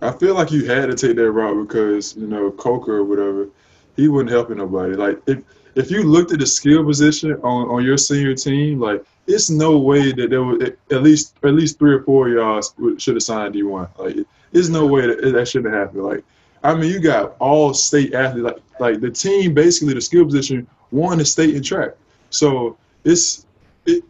I 0.00 0.10
feel 0.12 0.34
like 0.34 0.50
you 0.50 0.66
had 0.66 0.86
to 0.86 0.94
take 0.94 1.16
that 1.16 1.30
route 1.30 1.66
because 1.66 2.16
you 2.16 2.26
know 2.26 2.50
Coker 2.50 2.96
or 2.96 3.04
whatever, 3.04 3.48
he 3.96 4.08
wasn't 4.08 4.30
helping 4.30 4.58
nobody. 4.58 4.94
Like 4.94 5.20
if 5.26 5.42
if 5.74 5.90
you 5.90 6.02
looked 6.02 6.32
at 6.32 6.38
the 6.38 6.46
skill 6.46 6.84
position 6.84 7.32
on, 7.42 7.68
on 7.68 7.84
your 7.84 7.96
senior 7.96 8.34
team, 8.34 8.80
like 8.80 9.04
it's 9.26 9.50
no 9.50 9.78
way 9.78 10.12
that 10.12 10.30
there 10.30 10.42
was 10.42 10.62
at 10.90 11.02
least 11.02 11.36
at 11.44 11.54
least 11.54 11.78
three 11.78 11.94
or 11.94 12.02
four 12.02 12.28
of 12.28 12.34
y'all 12.34 12.98
should 12.98 13.16
have 13.16 13.22
signed 13.22 13.54
D 13.54 13.62
one. 13.62 13.88
Like 13.98 14.16
there's 14.52 14.70
no 14.70 14.86
way 14.86 15.06
that 15.06 15.32
that 15.32 15.48
shouldn't 15.48 15.72
have 15.72 15.88
happened. 15.88 16.04
Like 16.04 16.24
I 16.62 16.74
mean, 16.74 16.90
you 16.90 17.00
got 17.00 17.36
all 17.38 17.74
state 17.74 18.14
athletes. 18.14 18.44
Like 18.44 18.58
like 18.80 19.00
the 19.00 19.10
team, 19.10 19.54
basically 19.54 19.94
the 19.94 20.00
skill 20.00 20.24
position 20.24 20.66
won 20.90 21.18
the 21.18 21.24
state 21.24 21.54
in 21.54 21.62
track. 21.62 21.92
So 22.30 22.76
it's 23.04 23.46
it, 23.86 24.04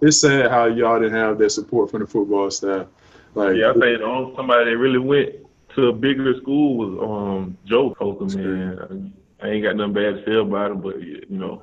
it's 0.00 0.20
sad 0.20 0.50
how 0.50 0.66
y'all 0.66 0.98
didn't 0.98 1.14
have 1.14 1.38
that 1.38 1.50
support 1.50 1.90
from 1.90 2.00
the 2.00 2.06
football 2.06 2.50
staff. 2.50 2.86
Like 3.34 3.56
yeah, 3.56 3.70
I 3.70 3.72
think 3.72 3.98
the 3.98 4.04
only 4.04 4.34
somebody 4.36 4.70
that 4.70 4.78
really 4.78 4.98
went 4.98 5.34
to 5.74 5.88
a 5.88 5.92
bigger 5.92 6.36
school 6.36 6.76
was 6.76 6.98
um 7.02 7.58
Joe 7.64 7.94
Coker, 7.94 8.26
man. 8.36 9.12
I, 9.44 9.48
I 9.48 9.50
ain't 9.50 9.64
got 9.64 9.76
nothing 9.76 9.92
bad 9.92 10.14
to 10.16 10.24
say 10.24 10.34
about 10.34 10.70
him, 10.70 10.80
but 10.80 11.00
you 11.00 11.24
know, 11.28 11.62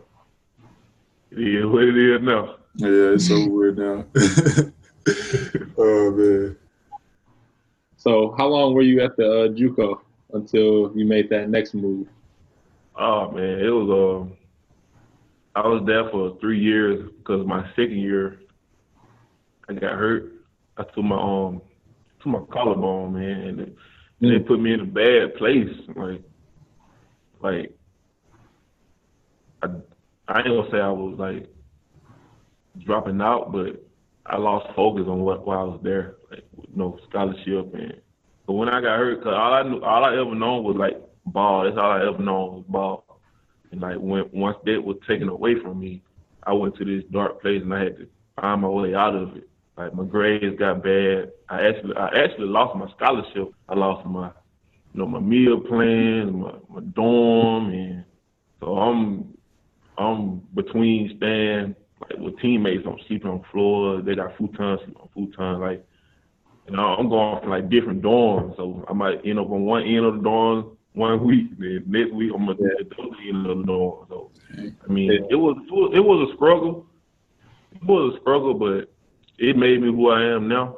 it 1.32 1.40
is 1.40 1.66
what 1.66 1.84
it 1.84 1.98
is 1.98 2.22
now. 2.22 2.56
Yeah, 2.76 3.14
it's 3.14 3.28
so 3.28 3.48
weird 3.50 3.78
now. 3.78 4.06
oh 5.78 6.12
man. 6.12 6.58
So, 7.98 8.34
how 8.38 8.48
long 8.48 8.74
were 8.74 8.82
you 8.82 9.02
at 9.02 9.16
the 9.18 9.26
uh, 9.26 9.48
JUCO 9.50 10.00
until 10.34 10.92
you 10.96 11.06
made 11.06 11.30
that 11.30 11.50
next 11.50 11.74
move? 11.74 12.08
Oh 12.96 13.32
man, 13.32 13.60
it 13.60 13.70
was 13.70 13.90
um, 14.24 14.38
I 15.56 15.68
was 15.68 15.84
there 15.86 16.10
for 16.10 16.38
three 16.40 16.60
years 16.60 17.10
because 17.18 17.46
my 17.46 17.68
second 17.72 17.98
year, 17.98 18.40
I 19.70 19.74
got 19.74 19.94
hurt. 19.94 20.34
I 20.78 20.84
took 20.84 21.04
my 21.04 21.18
um, 21.18 21.62
took 22.20 22.28
my 22.28 22.42
collarbone, 22.52 23.14
man, 23.14 23.42
and 23.42 23.60
they, 23.60 24.28
mm. 24.28 24.40
they 24.40 24.40
put 24.40 24.60
me 24.60 24.74
in 24.74 24.80
a 24.82 24.86
bad 24.86 25.36
place. 25.36 25.70
Like, 25.96 26.24
like, 27.42 27.76
I, 29.62 29.68
I 30.28 30.38
ain't 30.40 30.48
gonna 30.48 30.72
say 30.72 30.80
I 30.80 30.90
was 30.90 31.16
like 31.18 31.48
dropping 32.86 33.22
out, 33.22 33.52
but 33.52 33.84
I 34.26 34.38
lost 34.38 34.74
focus 34.76 35.06
on 35.08 35.22
what 35.22 35.46
while 35.46 35.60
I 35.60 35.64
was 35.64 35.80
there, 35.84 36.16
like 36.30 36.46
no 36.76 37.00
scholarship 37.10 37.74
and. 37.74 38.02
But 38.48 38.54
when 38.54 38.70
I 38.70 38.82
got 38.82 38.98
hurt, 38.98 39.24
cause 39.24 39.34
all 39.36 39.54
I 39.54 39.64
knew, 39.64 39.82
all 39.82 40.04
I 40.04 40.14
ever 40.14 40.36
known 40.36 40.64
was 40.64 40.76
like 40.76 40.98
ball. 41.26 41.64
That's 41.64 41.78
all 41.78 41.92
I 41.92 42.02
ever 42.02 42.18
known 42.22 42.56
was 42.56 42.66
ball. 42.68 43.22
And 43.72 43.82
like 43.82 43.98
when 43.98 44.26
once 44.34 44.58
that 44.66 44.84
was 44.84 44.98
taken 45.08 45.30
away 45.30 45.56
from 45.62 45.80
me, 45.80 46.02
I 46.44 46.54
went 46.54 46.76
to 46.78 46.86
this 46.86 47.04
dark 47.12 47.42
place 47.42 47.62
and 47.62 47.74
I 47.74 47.84
had 47.84 47.98
to 47.98 48.08
find 48.40 48.62
my 48.62 48.68
way 48.68 48.96
out 48.96 49.16
of 49.16 49.38
it. 49.38 49.48
Like 49.78 49.94
my 49.94 50.04
grades 50.04 50.58
got 50.58 50.84
bad. 50.84 51.32
I 51.50 51.68
actually 51.68 51.96
I 51.96 52.08
actually 52.08 52.48
lost 52.48 52.76
my 52.76 52.92
scholarship. 52.96 53.54
I 53.70 53.76
lost 53.76 54.06
my 54.06 54.32
you 54.94 55.00
know, 55.00 55.08
my 55.08 55.20
meal 55.20 55.60
plan, 55.60 56.42
my, 56.42 56.54
my 56.70 56.82
dorm 56.94 57.72
and 57.72 58.06
so 58.60 58.78
I'm 58.78 59.38
I'm 59.98 60.42
between 60.56 61.16
staying 61.18 61.76
like 62.02 62.20
with 62.20 62.40
teammates, 62.40 62.84
I'm 62.86 62.98
sleeping 63.08 63.30
on 63.30 63.44
floor, 63.52 64.02
they 64.02 64.16
got 64.16 64.38
futon, 64.38 64.80
sleep 64.84 64.98
on 65.00 65.10
futon, 65.14 65.60
like 65.60 65.86
you 66.68 66.76
know, 66.76 66.84
I'm 66.84 67.10
going 67.10 67.42
from 67.42 67.50
like 67.50 67.70
different 67.70 68.02
dorms. 68.02 68.56
So 68.58 68.86
I 68.88 68.94
might 68.94 69.26
end 69.26 69.40
up 69.40 69.50
on 69.50 69.64
one 69.64 69.84
end 69.84 70.06
of 70.06 70.16
the 70.16 70.22
dorm 70.22 70.78
one 70.94 71.24
week, 71.26 71.58
then 71.58 71.84
next 71.88 72.14
week 72.14 72.32
I'm 72.34 72.46
gonna 72.46 72.58
yeah. 72.60 72.68
at 72.80 72.90
the 72.90 72.96
other 73.02 73.16
end 73.28 73.48
of 73.48 73.58
the 73.58 73.64
dorm. 73.64 74.06
So 74.10 74.32
I 74.58 74.92
mean, 74.92 75.12
it 75.12 75.36
was 75.36 75.58
it 75.94 76.00
was 76.00 76.30
a 76.30 76.36
struggle. 76.36 76.88
It 77.74 77.84
was 77.84 78.16
a 78.16 78.22
struggle, 78.22 78.54
but 78.54 78.92
it 79.38 79.56
made 79.58 79.82
me 79.82 79.88
who 79.88 80.10
I 80.10 80.24
am 80.36 80.48
now. 80.48 80.78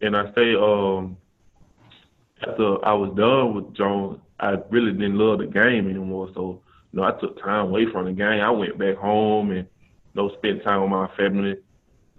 And 0.00 0.16
I 0.16 0.32
say, 0.34 0.54
um, 0.54 1.16
after 2.46 2.84
I 2.84 2.92
was 2.94 3.12
done 3.16 3.54
with 3.54 3.74
Jones, 3.74 4.20
I 4.40 4.56
really 4.70 4.92
didn't 4.92 5.18
love 5.18 5.38
the 5.38 5.46
game 5.46 5.88
anymore. 5.88 6.30
So, 6.34 6.60
you 6.92 7.00
know, 7.00 7.04
I 7.04 7.12
took 7.20 7.40
time 7.42 7.68
away 7.68 7.86
from 7.90 8.06
the 8.06 8.12
game. 8.12 8.40
I 8.40 8.50
went 8.50 8.78
back 8.78 8.96
home 8.96 9.50
and, 9.50 9.66
you 9.68 10.14
know, 10.14 10.30
spent 10.36 10.64
time 10.64 10.82
with 10.82 10.90
my 10.90 11.08
family. 11.16 11.56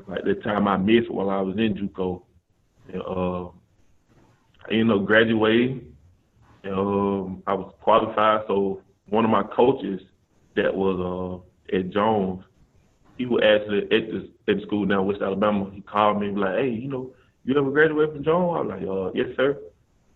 Like 0.07 0.23
the 0.23 0.35
time 0.35 0.67
I 0.67 0.77
missed 0.77 1.11
while 1.11 1.29
I 1.29 1.41
was 1.41 1.57
in 1.57 1.75
JUCO. 1.75 2.23
And, 2.91 3.01
uh, 3.01 3.47
I 4.69 4.97
graduating. 5.05 5.93
And, 6.63 6.73
um, 6.73 7.43
I 7.45 7.53
was 7.53 7.73
qualified. 7.81 8.45
So 8.47 8.81
one 9.09 9.25
of 9.25 9.31
my 9.31 9.43
coaches 9.43 10.01
that 10.55 10.73
was 10.73 11.43
uh, 11.71 11.75
at 11.77 11.89
Jones, 11.89 12.43
he 13.17 13.25
was 13.25 13.43
actually 13.43 13.83
at 13.83 13.89
the 13.89 14.29
at 14.47 14.57
the 14.57 14.65
school 14.65 14.85
down 14.85 15.05
West 15.05 15.21
Alabama. 15.21 15.69
He 15.73 15.81
called 15.81 16.19
me 16.19 16.27
and 16.27 16.37
was 16.37 16.45
like, 16.45 16.59
"Hey, 16.59 16.69
you 16.69 16.87
know, 16.87 17.11
you 17.43 17.57
ever 17.57 17.69
graduated 17.69 18.15
from 18.15 18.23
Jones?" 18.23 18.57
I 18.57 18.61
was 18.61 18.69
like, 18.69 18.87
"Uh, 18.87 19.11
yes, 19.13 19.35
sir." 19.35 19.57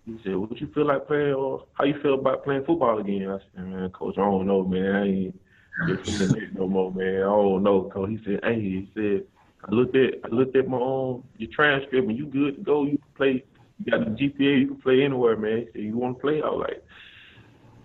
He 0.07 0.17
said, 0.23 0.37
"What 0.37 0.59
you 0.59 0.67
feel 0.73 0.87
like 0.87 1.05
playing? 1.05 1.33
Or 1.33 1.65
how 1.73 1.83
you 1.83 1.99
feel 2.01 2.15
about 2.15 2.43
playing 2.43 2.63
football 2.65 2.97
again?" 2.97 3.29
I 3.29 3.37
said, 3.37 3.65
"Man, 3.67 3.89
coach, 3.91 4.17
I 4.17 4.21
don't 4.21 4.47
know, 4.47 4.63
man. 4.63 4.95
I 4.95 5.05
ain't 5.05 6.05
feeling 6.05 6.33
it 6.35 6.55
no 6.55 6.67
more, 6.67 6.91
man. 6.91 7.17
I 7.17 7.25
don't 7.25 7.63
know." 7.63 7.89
Coach, 7.93 8.09
he 8.09 8.19
said, 8.23 8.39
"Hey, 8.43 8.59
he 8.59 8.91
said." 8.95 9.25
I 9.65 9.73
looked 9.73 9.95
at 9.95 10.13
I 10.23 10.27
looked 10.29 10.55
at 10.55 10.67
my 10.67 10.77
own 10.77 11.23
your 11.37 11.49
transcript 11.51 12.07
and 12.07 12.17
you 12.17 12.25
good 12.27 12.55
to 12.55 12.61
go. 12.61 12.85
You 12.85 12.97
can 12.97 13.11
play. 13.15 13.43
You 13.83 13.91
got 13.91 14.05
the 14.05 14.11
GPA. 14.11 14.61
You 14.61 14.67
can 14.67 14.81
play 14.81 15.03
anywhere, 15.03 15.35
man. 15.35 15.59
He 15.59 15.65
said, 15.73 15.81
you 15.81 15.97
want 15.97 16.17
to 16.17 16.21
play? 16.21 16.41
I 16.41 16.47
was 16.47 16.67
like, 16.67 16.83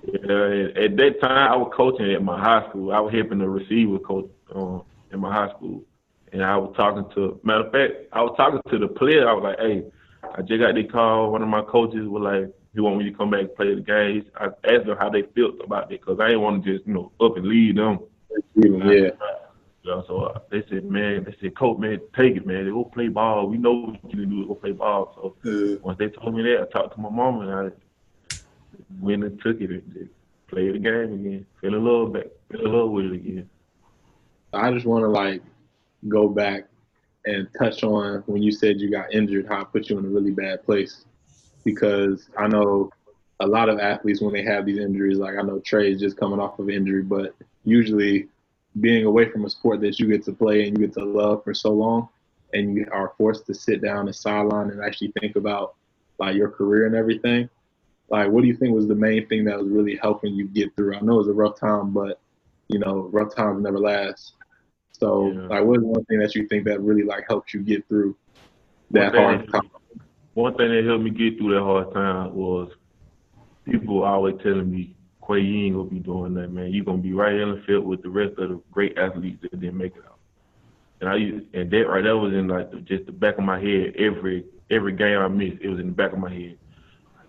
yeah. 0.04 0.84
At 0.84 0.96
that 0.96 1.20
time, 1.20 1.52
I 1.52 1.56
was 1.56 1.72
coaching 1.76 2.12
at 2.12 2.22
my 2.22 2.38
high 2.38 2.68
school. 2.68 2.92
I 2.92 3.00
was 3.00 3.12
helping 3.12 3.38
the 3.38 3.48
receiver 3.48 3.98
coach 3.98 4.30
um, 4.54 4.82
in 5.12 5.20
my 5.20 5.32
high 5.32 5.50
school, 5.56 5.82
and 6.32 6.42
I 6.42 6.56
was 6.56 6.74
talking 6.76 7.04
to. 7.14 7.40
Matter 7.42 7.66
of 7.66 7.72
fact, 7.72 7.92
I 8.12 8.22
was 8.22 8.34
talking 8.36 8.60
to 8.70 8.78
the 8.78 8.88
player. 8.88 9.28
I 9.28 9.32
was 9.32 9.42
like, 9.42 9.58
hey, 9.58 9.84
I 10.22 10.42
just 10.42 10.60
got 10.60 10.74
the 10.74 10.84
call. 10.84 11.32
One 11.32 11.42
of 11.42 11.48
my 11.48 11.62
coaches 11.62 12.08
was 12.08 12.22
like, 12.22 12.54
he 12.74 12.80
want 12.80 12.98
me 12.98 13.04
to 13.04 13.16
come 13.16 13.30
back 13.30 13.40
and 13.40 13.54
play 13.54 13.74
the 13.74 13.80
games. 13.80 14.24
I 14.36 14.46
asked 14.46 14.86
them 14.86 14.96
how 14.98 15.10
they 15.10 15.22
felt 15.22 15.60
about 15.62 15.92
it 15.92 16.00
because 16.00 16.20
I 16.20 16.28
didn't 16.28 16.40
want 16.42 16.64
to 16.64 16.72
just 16.72 16.86
you 16.86 16.94
know 16.94 17.12
up 17.20 17.36
and 17.36 17.46
leave 17.46 17.76
them. 17.76 18.00
Yeah. 18.54 19.10
Yeah, 19.84 20.00
so 20.06 20.20
uh, 20.20 20.38
they 20.48 20.62
said, 20.70 20.84
man, 20.84 21.24
they 21.24 21.34
said, 21.40 21.56
coach, 21.56 21.76
man, 21.78 22.00
take 22.16 22.36
it, 22.36 22.46
man. 22.46 22.64
They 22.64 22.70
go 22.70 22.84
play 22.84 23.08
ball. 23.08 23.48
We 23.48 23.58
know 23.58 23.72
what 23.72 24.04
you 24.04 24.20
can 24.20 24.30
do. 24.30 24.46
Go 24.46 24.54
play 24.54 24.70
ball. 24.70 25.12
So 25.16 25.50
yeah. 25.50 25.78
once 25.82 25.98
they 25.98 26.08
told 26.08 26.36
me 26.36 26.44
that, 26.44 26.62
I 26.62 26.70
talked 26.70 26.94
to 26.94 27.00
my 27.00 27.10
mom 27.10 27.40
and 27.40 27.52
I 27.52 28.36
went 29.00 29.24
and 29.24 29.42
took 29.42 29.60
it 29.60 29.70
and 29.70 30.08
played 30.46 30.74
the 30.74 30.78
game 30.78 31.12
again. 31.14 31.46
Fell 31.60 31.74
in 31.74 31.84
love 31.84 32.12
back. 32.12 32.26
Fell 32.52 32.64
in 32.64 32.72
love 32.72 32.90
with 32.90 33.06
it 33.06 33.14
again. 33.14 33.50
I 34.52 34.70
just 34.70 34.86
want 34.86 35.02
to 35.02 35.08
like 35.08 35.42
go 36.08 36.28
back 36.28 36.68
and 37.24 37.48
touch 37.58 37.84
on 37.84 38.22
when 38.26 38.42
you 38.42 38.52
said 38.52 38.80
you 38.80 38.90
got 38.90 39.12
injured, 39.12 39.46
how 39.48 39.62
it 39.62 39.72
put 39.72 39.88
you 39.88 39.98
in 39.98 40.04
a 40.04 40.08
really 40.08 40.30
bad 40.30 40.64
place. 40.64 41.04
Because 41.64 42.28
I 42.36 42.48
know 42.48 42.90
a 43.40 43.46
lot 43.46 43.68
of 43.68 43.78
athletes 43.78 44.20
when 44.20 44.32
they 44.32 44.42
have 44.42 44.66
these 44.66 44.78
injuries, 44.78 45.18
like 45.18 45.36
I 45.36 45.42
know 45.42 45.60
Trey's 45.60 46.00
just 46.00 46.16
coming 46.16 46.40
off 46.40 46.58
of 46.58 46.68
injury, 46.68 47.02
but 47.02 47.34
usually 47.64 48.28
being 48.80 49.04
away 49.04 49.30
from 49.30 49.44
a 49.44 49.50
sport 49.50 49.80
that 49.80 49.98
you 49.98 50.08
get 50.08 50.24
to 50.24 50.32
play 50.32 50.66
and 50.66 50.78
you 50.78 50.86
get 50.86 50.94
to 50.94 51.04
love 51.04 51.44
for 51.44 51.52
so 51.52 51.70
long 51.70 52.08
and 52.52 52.74
you 52.74 52.86
are 52.92 53.12
forced 53.16 53.46
to 53.46 53.54
sit 53.54 53.82
down 53.82 54.06
and 54.06 54.14
sideline 54.14 54.70
and 54.70 54.82
actually 54.82 55.12
think 55.20 55.36
about 55.36 55.74
like 56.18 56.36
your 56.36 56.48
career 56.48 56.86
and 56.86 56.94
everything 56.94 57.48
like 58.08 58.28
what 58.28 58.42
do 58.42 58.48
you 58.48 58.56
think 58.56 58.74
was 58.74 58.88
the 58.88 58.94
main 58.94 59.26
thing 59.28 59.44
that 59.44 59.58
was 59.58 59.68
really 59.68 59.96
helping 59.96 60.34
you 60.34 60.46
get 60.48 60.74
through 60.74 60.94
i 60.94 61.00
know 61.00 61.14
it 61.14 61.18
was 61.18 61.28
a 61.28 61.32
rough 61.32 61.58
time 61.58 61.90
but 61.90 62.20
you 62.68 62.78
know 62.78 63.08
rough 63.12 63.34
times 63.34 63.62
never 63.62 63.78
last 63.78 64.34
so 64.92 65.32
yeah. 65.32 65.40
like 65.48 65.64
what 65.64 65.78
is 65.78 65.84
one 65.84 66.04
thing 66.04 66.18
that 66.18 66.34
you 66.34 66.46
think 66.48 66.64
that 66.64 66.80
really 66.80 67.02
like 67.02 67.24
helped 67.28 67.52
you 67.52 67.60
get 67.60 67.86
through 67.88 68.16
that 68.90 69.12
one 69.14 69.36
hard 69.38 69.52
time 69.52 69.70
one 70.34 70.54
thing 70.56 70.70
that 70.70 70.84
helped 70.84 71.04
me 71.04 71.10
get 71.10 71.38
through 71.38 71.54
that 71.54 71.62
hard 71.62 71.92
time 71.92 72.34
was 72.34 72.70
people 73.64 74.02
always 74.02 74.36
telling 74.42 74.70
me 74.70 74.94
Qua, 75.22 75.36
you 75.36 75.66
ain't 75.66 75.76
gonna 75.76 75.88
be 75.88 76.00
doing 76.00 76.34
that, 76.34 76.48
man. 76.48 76.72
You're 76.72 76.84
gonna 76.84 76.98
be 76.98 77.12
right 77.12 77.34
in 77.34 77.54
the 77.54 77.62
field 77.64 77.86
with 77.86 78.02
the 78.02 78.10
rest 78.10 78.38
of 78.38 78.48
the 78.48 78.60
great 78.72 78.98
athletes 78.98 79.40
that 79.42 79.58
didn't 79.60 79.78
make 79.78 79.94
it 79.94 80.02
out. 80.04 80.18
And 81.00 81.08
I 81.08 81.14
and 81.56 81.70
that 81.70 81.88
right 81.88 82.02
that 82.02 82.16
was 82.16 82.32
in 82.32 82.48
like 82.48 82.72
the, 82.72 82.78
just 82.78 83.06
the 83.06 83.12
back 83.12 83.38
of 83.38 83.44
my 83.44 83.60
head. 83.60 83.94
Every 83.96 84.44
every 84.68 84.92
game 84.92 85.18
I 85.18 85.28
missed, 85.28 85.62
it 85.62 85.68
was 85.68 85.78
in 85.78 85.86
the 85.86 85.92
back 85.92 86.12
of 86.12 86.18
my 86.18 86.32
head. 86.32 86.58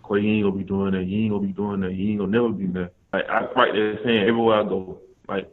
Qua, 0.02 0.18
you 0.18 0.32
ain't 0.32 0.44
gonna 0.44 0.58
be 0.58 0.64
doing 0.64 0.94
that. 0.94 1.04
You 1.04 1.22
ain't 1.22 1.32
gonna 1.34 1.46
be 1.46 1.54
doing 1.54 1.82
that. 1.82 1.94
You 1.94 2.10
ain't 2.10 2.20
gonna 2.20 2.32
never 2.32 2.50
be 2.50 2.66
that. 2.80 2.94
Like 3.14 3.30
I 3.30 3.46
right 3.54 3.74
there 3.74 4.00
saying 4.04 4.28
everywhere 4.28 4.62
I 4.62 4.64
go, 4.64 5.00
like 5.30 5.52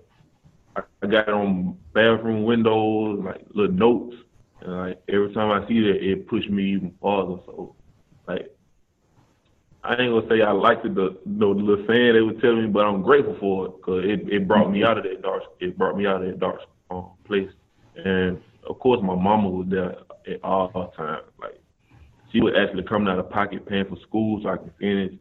I, 1.02 1.07
got 1.07 1.28
on 1.28 1.78
bathroom 1.92 2.45
windows, 2.45 3.21
like 3.25 3.45
little 3.54 3.75
notes, 3.75 4.16
and 4.61 4.76
like 4.76 5.02
every 5.09 5.33
time 5.33 5.50
I 5.50 5.66
see 5.69 5.80
that, 5.80 6.02
it 6.02 6.28
pushed 6.28 6.50
me 6.50 6.73
even 6.73 6.95
farther. 7.00 7.40
So 7.47 7.75
like 8.26 8.54
I 9.83 9.97
ain't 9.97 10.12
gonna 10.12 10.28
say 10.28 10.42
I 10.42 10.52
liked 10.52 10.83
the 10.83 10.90
the, 10.90 11.19
the 11.25 11.47
little 11.47 11.85
saying 11.87 12.14
they 12.14 12.21
were 12.21 12.40
telling 12.40 12.62
me, 12.62 12.69
but 12.69 12.85
I'm 12.85 13.02
grateful 13.02 13.37
for 13.40 13.66
it 13.66 13.76
because 13.76 14.04
it, 14.04 14.33
it 14.33 14.49
brought 14.49 14.71
me 14.71 14.85
out 14.85 14.99
of 14.99 15.04
that 15.04 15.23
dark 15.23 15.42
it 15.61 15.78
brought 15.78 15.97
me 15.97 16.07
out 16.07 16.23
of 16.23 16.28
that 16.28 16.38
dark 16.38 16.61
um, 16.90 17.11
place. 17.25 17.49
And 17.97 18.40
of 18.69 18.78
course, 18.78 19.00
my 19.02 19.14
mama 19.14 19.49
was 19.49 19.66
there 19.69 19.97
at 20.26 20.45
all 20.45 20.92
times. 20.97 21.25
Like 21.40 21.61
she 22.33 22.40
would 22.40 22.57
actually 22.57 22.83
come 22.83 23.09
out 23.09 23.19
of 23.19 23.30
pocket 23.30 23.66
paying 23.66 23.87
for 23.87 23.97
school 24.07 24.40
so 24.42 24.50
I 24.50 24.57
can 24.59 24.71
finish, 24.78 25.12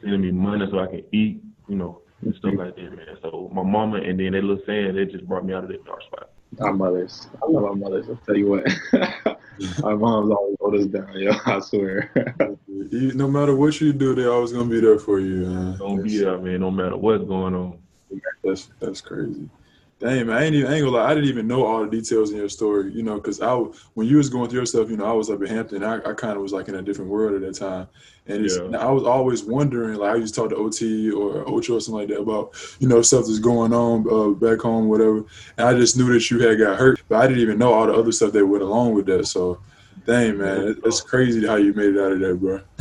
sending 0.00 0.22
me 0.22 0.30
money 0.32 0.66
so 0.70 0.78
I 0.78 0.86
can 0.86 1.04
eat, 1.12 1.42
you 1.68 1.76
know, 1.76 2.00
and 2.22 2.34
stuff 2.36 2.54
like 2.56 2.76
that, 2.76 2.96
man. 2.96 3.18
So 3.20 3.50
my 3.52 3.62
mama 3.62 3.98
and 3.98 4.18
then 4.18 4.32
that 4.32 4.42
little 4.42 4.62
saying 4.66 4.96
it 4.96 5.10
just 5.10 5.26
brought 5.26 5.44
me 5.44 5.54
out 5.54 5.64
of 5.64 5.70
that 5.70 5.84
dark 5.84 6.02
spot. 6.02 6.30
Our 6.60 6.72
mothers, 6.72 7.28
I 7.42 7.46
love 7.46 7.64
our 7.64 7.74
mothers. 7.74 8.06
I'll 8.08 8.20
tell 8.26 8.36
you 8.36 8.46
what. 8.48 8.66
Our 9.84 9.96
moms 9.96 10.30
always 10.30 10.56
hold 10.60 10.74
us 10.74 10.86
down, 10.86 11.12
yo. 11.18 11.32
I 11.46 11.60
swear. 11.60 12.10
no 12.66 13.28
matter 13.28 13.54
what 13.54 13.80
you 13.80 13.92
do, 13.92 14.14
they're 14.14 14.32
always 14.32 14.52
gonna 14.52 14.64
be 14.64 14.80
there 14.80 14.98
for 14.98 15.20
you. 15.20 15.46
Man. 15.46 15.78
Don't 15.78 16.02
be 16.02 16.18
there, 16.18 16.38
man. 16.38 16.60
No 16.60 16.70
matter 16.70 16.96
what's 16.96 17.24
going 17.24 17.54
on. 17.54 17.78
That's 18.42 18.70
that's 18.80 19.00
crazy. 19.00 19.48
Dang 20.02 20.26
man, 20.26 20.36
I 20.36 20.44
ain't 20.46 20.54
even 20.56 20.68
I 20.68 20.74
ain't 20.74 20.84
gonna 20.84 20.96
lie. 20.96 21.10
I 21.10 21.14
didn't 21.14 21.28
even 21.28 21.46
know 21.46 21.64
all 21.64 21.84
the 21.84 21.90
details 21.90 22.32
in 22.32 22.36
your 22.38 22.48
story, 22.48 22.92
you 22.92 23.04
know, 23.04 23.14
because 23.14 23.40
I 23.40 23.54
when 23.94 24.08
you 24.08 24.16
was 24.16 24.28
going 24.28 24.48
through 24.50 24.58
your 24.58 24.66
stuff, 24.66 24.90
you 24.90 24.96
know, 24.96 25.04
I 25.04 25.12
was 25.12 25.30
up 25.30 25.40
in 25.40 25.46
Hampton. 25.46 25.84
I, 25.84 25.98
I 25.98 26.12
kind 26.12 26.34
of 26.36 26.42
was 26.42 26.52
like 26.52 26.66
in 26.66 26.74
a 26.74 26.82
different 26.82 27.08
world 27.08 27.34
at 27.34 27.40
that 27.42 27.54
time, 27.54 27.86
and 28.26 28.44
Yeah. 28.44 28.80
I 28.80 28.90
was 28.90 29.04
always 29.04 29.44
wondering, 29.44 29.96
like 29.98 30.10
I 30.10 30.16
used 30.16 30.34
to 30.34 30.40
talk 30.40 30.50
to 30.50 30.56
OT 30.56 31.08
or 31.12 31.48
Ocho 31.48 31.76
or 31.76 31.80
something 31.80 32.00
like 32.00 32.08
that 32.08 32.18
about, 32.18 32.52
you 32.80 32.88
know, 32.88 33.00
stuff 33.00 33.26
that's 33.26 33.38
going 33.38 33.72
on 33.72 34.04
uh, 34.10 34.30
back 34.30 34.58
home, 34.58 34.88
whatever. 34.88 35.24
And 35.56 35.68
I 35.68 35.74
just 35.74 35.96
knew 35.96 36.12
that 36.12 36.28
you 36.32 36.40
had 36.40 36.58
got 36.58 36.76
hurt, 36.80 37.00
but 37.08 37.20
I 37.22 37.28
didn't 37.28 37.42
even 37.42 37.58
know 37.58 37.72
all 37.72 37.86
the 37.86 37.94
other 37.94 38.10
stuff 38.10 38.32
that 38.32 38.44
went 38.44 38.64
along 38.64 38.94
with 38.94 39.06
that. 39.06 39.28
So, 39.28 39.60
dang 40.04 40.36
man, 40.36 40.80
it's 40.84 41.00
crazy 41.00 41.46
how 41.46 41.54
you 41.54 41.74
made 41.74 41.94
it 41.94 42.00
out 42.00 42.10
of 42.10 42.18
there, 42.18 42.34
bro. 42.34 42.60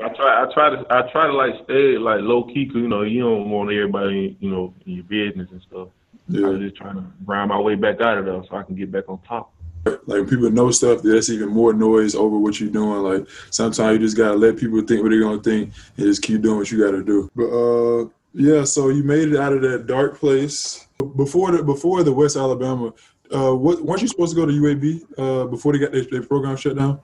I 0.00 0.08
try, 0.10 0.44
I 0.44 0.54
try 0.54 0.70
to, 0.70 0.86
I 0.90 1.10
try 1.10 1.26
to 1.26 1.32
like 1.32 1.54
stay 1.64 1.98
like 1.98 2.20
low 2.20 2.44
key, 2.44 2.66
'cause, 2.66 2.76
you 2.76 2.88
know, 2.88 3.02
you 3.02 3.22
don't 3.22 3.50
want 3.50 3.72
everybody, 3.72 4.36
you 4.38 4.48
know, 4.48 4.72
in 4.86 4.92
your 4.94 5.04
business 5.04 5.50
and 5.50 5.60
stuff. 5.62 5.88
I 6.30 6.38
yeah. 6.38 6.46
was 6.48 6.60
just 6.60 6.76
trying 6.76 6.96
to 6.96 7.04
grind 7.24 7.48
my 7.50 7.58
way 7.60 7.74
back 7.74 8.00
out 8.00 8.18
of 8.18 8.24
there 8.24 8.42
so 8.48 8.56
I 8.56 8.62
can 8.62 8.74
get 8.74 8.90
back 8.92 9.04
on 9.08 9.18
top. 9.26 9.52
like 9.84 10.02
when 10.06 10.28
people 10.28 10.50
know 10.50 10.70
stuff 10.70 11.02
that's 11.02 11.28
even 11.28 11.48
more 11.48 11.72
noise 11.72 12.14
over 12.14 12.38
what 12.38 12.60
you're 12.60 12.70
doing 12.70 13.02
like 13.02 13.26
sometimes 13.50 13.92
you 13.94 13.98
just 14.06 14.16
gotta 14.16 14.36
let 14.36 14.56
people 14.56 14.80
think 14.82 15.02
what 15.02 15.10
they're 15.10 15.20
gonna 15.20 15.42
think 15.42 15.72
and 15.96 16.06
just 16.06 16.22
keep 16.22 16.40
doing 16.40 16.56
what 16.58 16.70
you 16.70 16.78
gotta 16.78 17.02
do 17.02 17.28
but 17.34 17.46
uh 17.50 18.08
yeah 18.32 18.62
so 18.62 18.90
you 18.90 19.02
made 19.02 19.28
it 19.32 19.36
out 19.40 19.52
of 19.52 19.60
that 19.60 19.88
dark 19.88 20.16
place 20.20 20.86
before 21.16 21.50
the 21.50 21.62
before 21.64 22.04
the 22.04 22.12
west 22.12 22.36
alabama 22.36 22.92
uh 23.34 23.52
what 23.52 23.82
weren't 23.82 24.00
you 24.02 24.06
supposed 24.06 24.32
to 24.32 24.40
go 24.40 24.46
to 24.46 24.52
uab 24.52 25.02
uh 25.18 25.46
before 25.48 25.72
they 25.72 25.80
got 25.80 25.90
their, 25.90 26.04
their 26.04 26.22
program 26.22 26.56
shut 26.56 26.76
down 26.78 27.00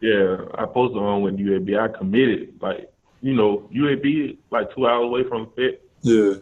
Yeah, 0.00 0.38
I 0.58 0.66
posted 0.66 0.98
on 1.00 1.22
with 1.22 1.38
UAB. 1.38 1.78
I 1.78 1.88
committed, 1.96 2.54
like, 2.60 2.92
you 3.22 3.34
know, 3.34 3.66
UAB 3.72 4.36
like 4.50 4.74
two 4.74 4.86
hours 4.88 5.06
away 5.06 5.22
from 5.28 5.48
Fit. 5.56 5.88
yeah 6.02 6.34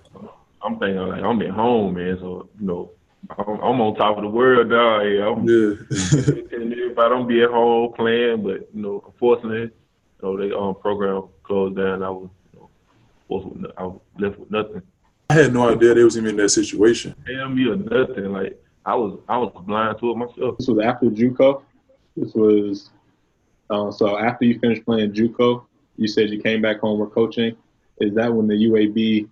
I'm 0.64 0.78
thinking 0.78 0.96
like 0.96 1.22
I'm 1.22 1.42
at 1.42 1.50
home, 1.50 1.94
man. 1.94 2.16
So 2.18 2.48
you 2.58 2.66
know, 2.66 2.90
I'm, 3.38 3.60
I'm 3.60 3.80
on 3.80 3.94
top 3.96 4.16
of 4.16 4.22
the 4.22 4.30
world 4.30 4.68
now. 4.68 5.02
Yeah, 5.02 5.28
I'm 5.28 5.46
yeah 5.46 6.50
telling 6.50 6.72
everybody 6.72 7.14
I'm 7.14 7.26
be 7.26 7.42
at 7.42 7.50
home 7.50 7.92
playing, 7.92 8.42
but 8.42 8.68
you 8.74 8.82
know, 8.82 9.02
unfortunately, 9.06 9.60
you 9.60 9.70
know, 10.22 10.36
they 10.38 10.52
um 10.54 10.74
program 10.80 11.24
closed 11.42 11.76
down. 11.76 12.02
I 12.02 12.08
was, 12.08 12.30
you 12.52 12.60
know, 12.60 12.70
forced 13.28 13.46
with, 13.48 13.58
no- 13.58 13.72
I 13.76 13.82
was 13.84 14.00
left 14.18 14.38
with 14.38 14.50
nothing. 14.50 14.82
i 15.28 15.34
had 15.34 15.52
no 15.52 15.68
idea 15.68 15.94
they 15.94 16.02
was 16.02 16.16
even 16.16 16.30
in 16.30 16.36
that 16.36 16.50
situation 16.50 17.14
Tell 17.26 17.48
me 17.48 17.68
or 17.68 17.76
nothing. 17.76 18.32
Like 18.32 18.58
I 18.86 18.94
was, 18.94 19.18
I 19.28 19.36
was 19.36 19.52
blind 19.66 19.98
to 20.00 20.10
it 20.10 20.16
myself. 20.16 20.58
This 20.58 20.68
was 20.68 20.78
after 20.82 21.06
JUCO. 21.06 21.62
This 22.16 22.32
was 22.34 22.90
uh, 23.68 23.90
so 23.90 24.18
after 24.18 24.44
you 24.46 24.58
finished 24.60 24.84
playing 24.84 25.12
JUCO, 25.12 25.64
you 25.96 26.08
said 26.08 26.30
you 26.30 26.40
came 26.40 26.62
back 26.62 26.80
home 26.80 27.00
with 27.00 27.12
coaching. 27.12 27.54
Is 27.98 28.14
that 28.14 28.32
when 28.32 28.46
the 28.48 28.54
UAB 28.54 29.28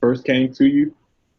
first 0.00 0.24
came 0.24 0.52
to 0.54 0.66
you? 0.66 0.94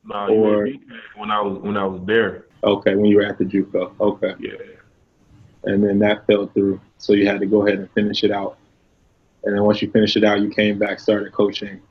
Nah, 0.05 0.27
Or- 0.27 0.67
when 1.15 1.31
I 1.31 1.41
was 1.41 1.59
when 1.59 1.77
I 1.77 1.85
was 1.85 2.01
there. 2.05 2.45
Okay, 2.63 2.95
when 2.95 3.05
you 3.05 3.17
were 3.17 3.23
at 3.23 3.37
the 3.37 3.45
JUCO. 3.45 3.91
Okay, 3.99 4.33
Yeah, 4.39 4.51
and 5.65 5.83
then 5.83 5.99
that 5.99 6.25
fell 6.25 6.47
through, 6.47 6.79
so 6.97 7.13
you 7.13 7.27
had 7.27 7.39
to 7.39 7.45
go 7.45 7.65
ahead 7.67 7.79
and 7.79 7.89
finish 7.91 8.23
it 8.23 8.31
out. 8.31 8.57
And 9.43 9.55
then 9.55 9.63
once 9.63 9.81
you 9.81 9.91
finished 9.91 10.17
it 10.17 10.23
out, 10.23 10.41
you 10.41 10.49
came 10.49 10.79
back, 10.79 10.99
started 10.99 11.31
coaching, 11.33 11.81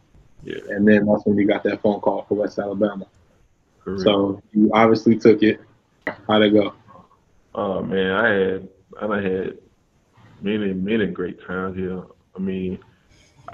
yeah, 0.42 0.58
and 0.70 0.86
then 0.86 1.06
that's 1.06 1.24
when 1.24 1.36
you 1.38 1.46
got 1.46 1.62
that 1.64 1.80
phone 1.82 2.00
call 2.00 2.22
for 2.28 2.34
West 2.34 2.58
Alabama. 2.58 3.06
correct. 3.82 4.02
So 4.02 4.42
you 4.52 4.70
obviously 4.74 5.16
took 5.18 5.42
it. 5.42 5.60
How'd 6.26 6.42
it 6.42 6.50
go? 6.50 6.72
Oh 7.54 7.82
man, 7.82 8.10
I 8.12 8.28
had 8.28 8.68
I 9.00 9.20
had 9.20 9.58
many 10.42 10.72
many 10.74 11.06
great 11.06 11.40
times 11.46 11.76
here. 11.76 12.02
I 12.34 12.38
mean, 12.38 12.78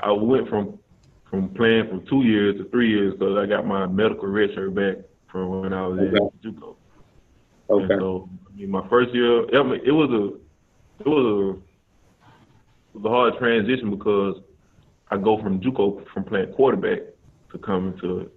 I 0.00 0.10
went 0.12 0.48
from 0.48 0.78
from 1.32 1.48
playing 1.54 1.88
for 1.88 1.98
two 2.10 2.24
years 2.24 2.58
to 2.58 2.68
three 2.68 2.90
years 2.90 3.14
because 3.14 3.38
I 3.38 3.46
got 3.46 3.66
my 3.66 3.86
medical 3.86 4.28
red 4.28 4.50
shirt 4.54 4.74
back 4.74 4.96
from 5.30 5.62
when 5.62 5.72
I 5.72 5.86
was 5.86 5.98
Okay. 5.98 6.16
at 6.16 6.42
JUCO. 6.44 6.76
And 7.70 7.84
Okay. 7.84 7.94
so, 7.98 8.28
I 8.46 8.54
mean, 8.54 8.70
my 8.70 8.86
first 8.90 9.14
year, 9.14 9.46
I 9.58 9.62
mean, 9.62 9.80
it 9.82 9.92
was 9.92 10.10
a 10.10 10.24
it 11.02 11.08
was 11.08 11.24
a 11.24 11.58
it 12.94 13.00
was 13.00 13.04
a 13.06 13.08
hard 13.08 13.38
transition 13.38 13.90
because 13.90 14.42
I 15.10 15.16
go 15.16 15.40
from 15.42 15.58
JUCO 15.58 16.04
from 16.12 16.24
playing 16.24 16.52
quarterback 16.52 16.98
to 17.50 17.58
coming 17.58 17.98
to 18.00 18.30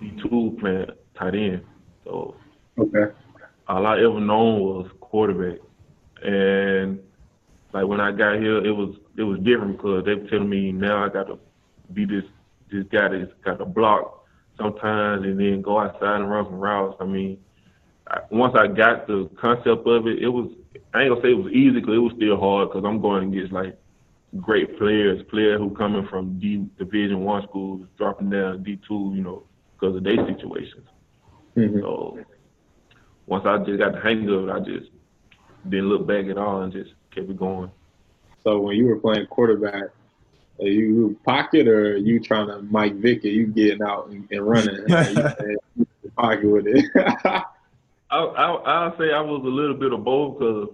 D 0.00 0.18
two 0.22 0.56
playing 0.58 0.86
tight 1.18 1.34
end. 1.34 1.62
So 2.04 2.34
Okay. 2.78 3.12
all 3.68 3.86
I 3.86 3.98
ever 3.98 4.20
known 4.20 4.60
was 4.62 4.90
quarterback. 5.00 5.58
And 6.22 6.98
like 7.74 7.86
when 7.86 8.00
I 8.00 8.10
got 8.10 8.40
here, 8.40 8.64
it 8.64 8.72
was 8.72 8.96
it 9.18 9.22
was 9.22 9.38
different 9.40 9.76
because 9.76 10.06
they 10.06 10.14
were 10.14 10.28
telling 10.30 10.48
me 10.48 10.72
now 10.72 11.04
I 11.04 11.10
got 11.10 11.26
to 11.26 11.38
be 11.94 12.04
this 12.04 12.24
this 12.70 12.84
guy 12.90 13.08
that's 13.08 13.32
got 13.44 13.58
to 13.58 13.66
block 13.66 14.24
sometimes 14.58 15.24
and 15.24 15.38
then 15.38 15.62
go 15.62 15.78
outside 15.78 16.20
and 16.20 16.30
run 16.30 16.44
some 16.46 16.60
routes. 16.60 16.96
I 17.00 17.04
mean, 17.04 17.38
I, 18.08 18.20
once 18.30 18.54
I 18.56 18.66
got 18.66 19.06
the 19.06 19.28
concept 19.40 19.86
of 19.86 20.06
it, 20.06 20.22
it 20.22 20.28
was 20.28 20.50
I 20.94 21.02
ain't 21.02 21.10
gonna 21.10 21.22
say 21.22 21.30
it 21.32 21.42
was 21.42 21.52
easy 21.52 21.80
because 21.80 21.94
it 21.94 21.98
was 21.98 22.12
still 22.16 22.38
hard 22.38 22.68
because 22.68 22.84
I'm 22.84 23.00
going 23.00 23.28
against 23.32 23.52
like 23.52 23.78
great 24.40 24.78
players, 24.78 25.22
players 25.30 25.58
who 25.58 25.70
coming 25.70 26.06
from 26.06 26.38
D 26.38 26.66
Division 26.78 27.24
One 27.24 27.42
schools, 27.44 27.86
dropping 27.96 28.30
down 28.30 28.52
to 28.52 28.58
D 28.58 28.80
two, 28.86 29.12
you 29.14 29.22
know, 29.22 29.46
because 29.78 29.96
of 29.96 30.04
their 30.04 30.16
situations. 30.26 30.86
hmm 31.54 31.80
So 31.80 32.26
once 33.26 33.44
I 33.46 33.58
just 33.58 33.78
got 33.78 33.92
the 33.92 34.00
hang 34.00 34.28
of 34.28 34.48
it, 34.48 34.52
I 34.52 34.58
just 34.60 34.90
didn't 35.68 35.88
look 35.88 36.06
back 36.06 36.26
at 36.26 36.38
all 36.38 36.62
and 36.62 36.72
just 36.72 36.92
kept 37.14 37.30
it 37.30 37.36
going. 37.36 37.70
So 38.44 38.60
when 38.60 38.76
you 38.76 38.86
were 38.86 38.98
playing 39.00 39.26
quarterback, 39.26 39.84
are 40.60 40.66
you 40.66 41.18
pocket 41.24 41.66
or 41.68 41.92
are 41.92 41.96
you 41.96 42.20
trying 42.20 42.48
to 42.48 42.62
Mike 42.62 42.96
Vick 42.96 43.24
it? 43.24 43.30
You 43.30 43.46
getting 43.46 43.82
out 43.82 44.08
and, 44.08 44.28
and 44.30 44.46
running? 44.46 44.76
and 44.88 45.16
you 45.16 45.22
saying, 45.38 45.56
"You 45.76 45.86
in 45.86 45.86
the 46.02 46.10
pocket 46.10 46.44
with 46.44 46.66
it. 46.66 46.84
I, 48.10 48.18
I 48.18 48.46
I'll 48.50 48.98
say 48.98 49.12
I 49.12 49.20
was 49.20 49.42
a 49.44 49.48
little 49.48 49.76
bit 49.76 49.92
of 49.92 50.04
both 50.04 50.38
because 50.38 50.68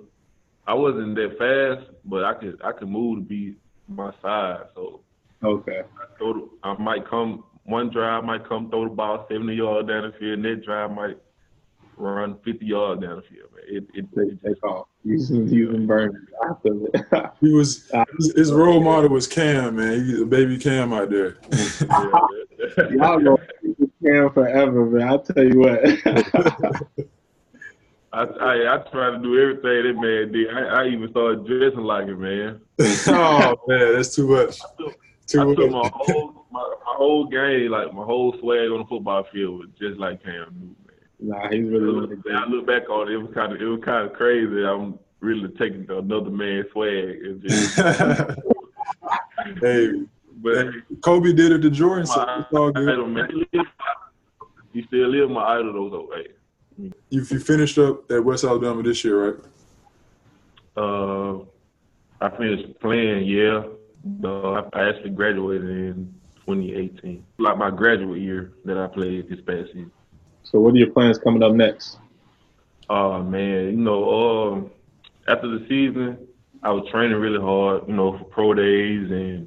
I 0.66 0.74
wasn't 0.74 1.14
that 1.14 1.38
fast, 1.38 1.90
but 2.04 2.24
I 2.24 2.34
could 2.34 2.60
I 2.62 2.72
could 2.72 2.88
move 2.88 3.18
to 3.18 3.22
be 3.22 3.56
my 3.88 4.12
size. 4.20 4.66
So 4.74 5.00
okay. 5.42 5.80
I, 5.80 6.18
throw 6.18 6.32
the, 6.34 6.48
I 6.62 6.76
might 6.76 7.08
come 7.08 7.44
one 7.64 7.90
drive 7.90 8.24
might 8.24 8.48
come 8.48 8.70
throw 8.70 8.84
the 8.84 8.94
ball 8.94 9.26
seventy 9.30 9.54
yards 9.54 9.88
down 9.88 10.10
the 10.10 10.18
field, 10.18 10.40
next 10.40 10.64
drive 10.66 10.90
might 10.90 11.16
run 11.98 12.36
fifty 12.44 12.66
yards 12.66 13.02
down 13.02 13.16
the 13.16 13.22
field. 13.22 13.50
Man. 13.54 13.64
It 13.68 13.84
it, 13.94 14.06
Take, 14.14 14.32
it 14.32 14.44
take 14.44 14.64
off. 14.64 14.88
Using 15.04 15.48
using 15.48 15.86
burn 15.86 16.26
after 16.48 16.72
it. 16.92 17.30
he 17.40 17.52
was 17.52 17.90
uh, 17.92 18.04
his, 18.18 18.32
his 18.34 18.52
role 18.52 18.80
model 18.80 19.10
was 19.10 19.26
cam 19.26 19.76
man 19.76 20.04
he, 20.04 20.24
baby 20.24 20.58
cam 20.58 20.92
out 20.92 21.10
there 21.10 21.36
yeah, 21.52 22.88
Y'all 22.90 23.20
gonna 23.20 23.36
keep 23.62 23.78
forever, 24.34 24.86
man. 24.86 25.08
I 25.08 25.16
tell 25.18 25.44
you 25.44 25.58
what. 25.58 25.80
I, 28.12 28.22
I 28.22 28.74
I 28.74 28.78
try 28.90 29.10
to 29.10 29.18
do 29.18 29.38
everything 29.38 29.62
that 29.62 29.94
man 30.00 30.32
did. 30.32 30.50
I, 30.50 30.82
I 30.82 30.86
even 30.88 31.10
started 31.10 31.46
dressing 31.46 31.80
like 31.80 32.08
it, 32.08 32.16
man. 32.16 32.60
oh 33.08 33.54
man 33.66 33.94
that's 33.94 34.14
too 34.14 34.28
much 34.28 34.60
I 34.62 34.92
too 35.26 35.54
took 35.54 35.70
much 35.70 35.70
my 35.70 35.90
whole 35.92 36.46
my, 36.50 36.74
my 36.86 36.94
whole 36.96 37.26
game, 37.26 37.70
like 37.70 37.92
my 37.92 38.04
whole 38.04 38.34
swag 38.40 38.70
on 38.70 38.78
the 38.78 38.86
football 38.86 39.24
field 39.32 39.58
was 39.60 39.68
just 39.78 39.98
like 39.98 40.22
Cam 40.24 40.46
Newton, 40.54 40.76
man. 40.76 40.77
Nah, 41.20 41.48
he's 41.50 41.66
I 41.66 41.68
really 41.68 41.92
look, 41.92 42.10
really 42.24 42.36
I 42.36 42.46
look 42.46 42.66
back 42.66 42.88
on 42.90 43.08
it, 43.08 43.14
it 43.14 43.18
was 43.18 43.32
kind 43.34 43.52
of 43.52 43.60
it 43.60 43.64
was 43.64 43.80
kind 43.84 44.06
of 44.06 44.12
crazy. 44.14 44.64
I'm 44.64 44.98
really 45.20 45.48
taking 45.58 45.86
another 45.90 46.30
man's 46.30 46.66
swag 46.72 47.22
and 47.24 47.42
just, 47.42 47.74
hey 49.60 49.92
but 50.40 50.68
Kobe 51.02 51.32
did 51.32 51.52
it 51.52 51.58
to 51.62 51.70
Jordan, 51.70 52.06
so 52.06 52.22
it's 52.22 52.52
all 52.52 52.70
good. 52.70 52.88
idol, 52.88 53.06
man. 53.08 53.28
He 54.72 54.82
still 54.84 55.08
live 55.08 55.30
my 55.30 55.42
idol 55.58 55.90
though. 55.90 56.08
So, 56.10 56.16
hey, 56.16 56.28
You, 57.10 57.24
you 57.26 57.40
finished 57.40 57.78
up 57.78 58.10
at 58.10 58.24
West 58.24 58.44
Alabama 58.44 58.82
this 58.82 59.04
year, 59.04 59.32
right? 59.32 59.44
uh, 60.76 61.38
I 62.20 62.36
finished 62.36 62.78
playing, 62.80 63.26
yeah. 63.26 63.64
Uh, 64.22 64.62
I 64.72 64.88
actually 64.88 65.10
graduated 65.10 65.68
in 65.68 66.14
2018, 66.46 67.24
like 67.38 67.58
my 67.58 67.70
graduate 67.70 68.20
year 68.20 68.52
that 68.64 68.78
I 68.78 68.86
played 68.86 69.28
this 69.28 69.40
past 69.40 69.68
season. 69.72 69.90
So 70.50 70.60
what 70.60 70.72
are 70.74 70.78
your 70.78 70.90
plans 70.90 71.18
coming 71.18 71.42
up 71.42 71.52
next? 71.52 71.98
Oh 72.88 73.22
man, 73.22 73.66
you 73.66 73.76
know, 73.76 74.52
um, 74.52 74.70
after 75.28 75.46
the 75.46 75.66
season, 75.68 76.26
I 76.62 76.70
was 76.70 76.88
training 76.90 77.18
really 77.18 77.40
hard, 77.40 77.86
you 77.86 77.94
know, 77.94 78.16
for 78.16 78.24
pro 78.24 78.54
days 78.54 79.10
and 79.10 79.46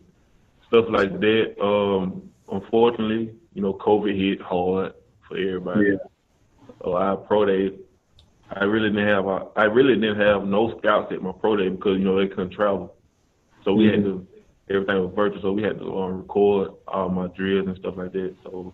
stuff 0.67 0.85
like 0.89 1.19
that. 1.19 1.55
Um, 1.59 2.29
unfortunately, 2.51 3.33
you 3.55 3.61
know, 3.63 3.73
COVID 3.73 4.15
hit 4.15 4.41
hard 4.41 4.93
for 5.27 5.37
everybody. 5.37 5.89
Yeah. 5.89 5.97
So 6.83 6.95
I 6.95 7.15
pro 7.15 7.45
day, 7.45 7.75
I 8.51 8.65
really 8.65 8.89
didn't 8.89 9.07
have, 9.07 9.25
I 9.55 9.63
really 9.63 9.95
didn't 9.95 10.19
have 10.19 10.45
no 10.45 10.77
scouts 10.77 11.11
at 11.11 11.21
my 11.23 11.31
pro 11.31 11.55
day 11.55 11.69
because 11.69 11.97
you 11.97 12.05
know 12.05 12.19
they 12.19 12.27
couldn't 12.27 12.51
travel. 12.51 12.95
So 13.65 13.73
we 13.73 13.87
had 13.87 14.03
to, 14.03 14.27
everything 14.69 15.01
was 15.03 15.13
virtual. 15.15 15.41
So 15.41 15.51
we 15.51 15.63
had 15.63 15.79
to 15.79 15.97
um, 15.97 16.17
record 16.19 16.73
all 16.87 17.09
my 17.09 17.27
drills 17.27 17.67
and 17.67 17.77
stuff 17.77 17.95
like 17.97 18.13
that. 18.13 18.35
So 18.43 18.73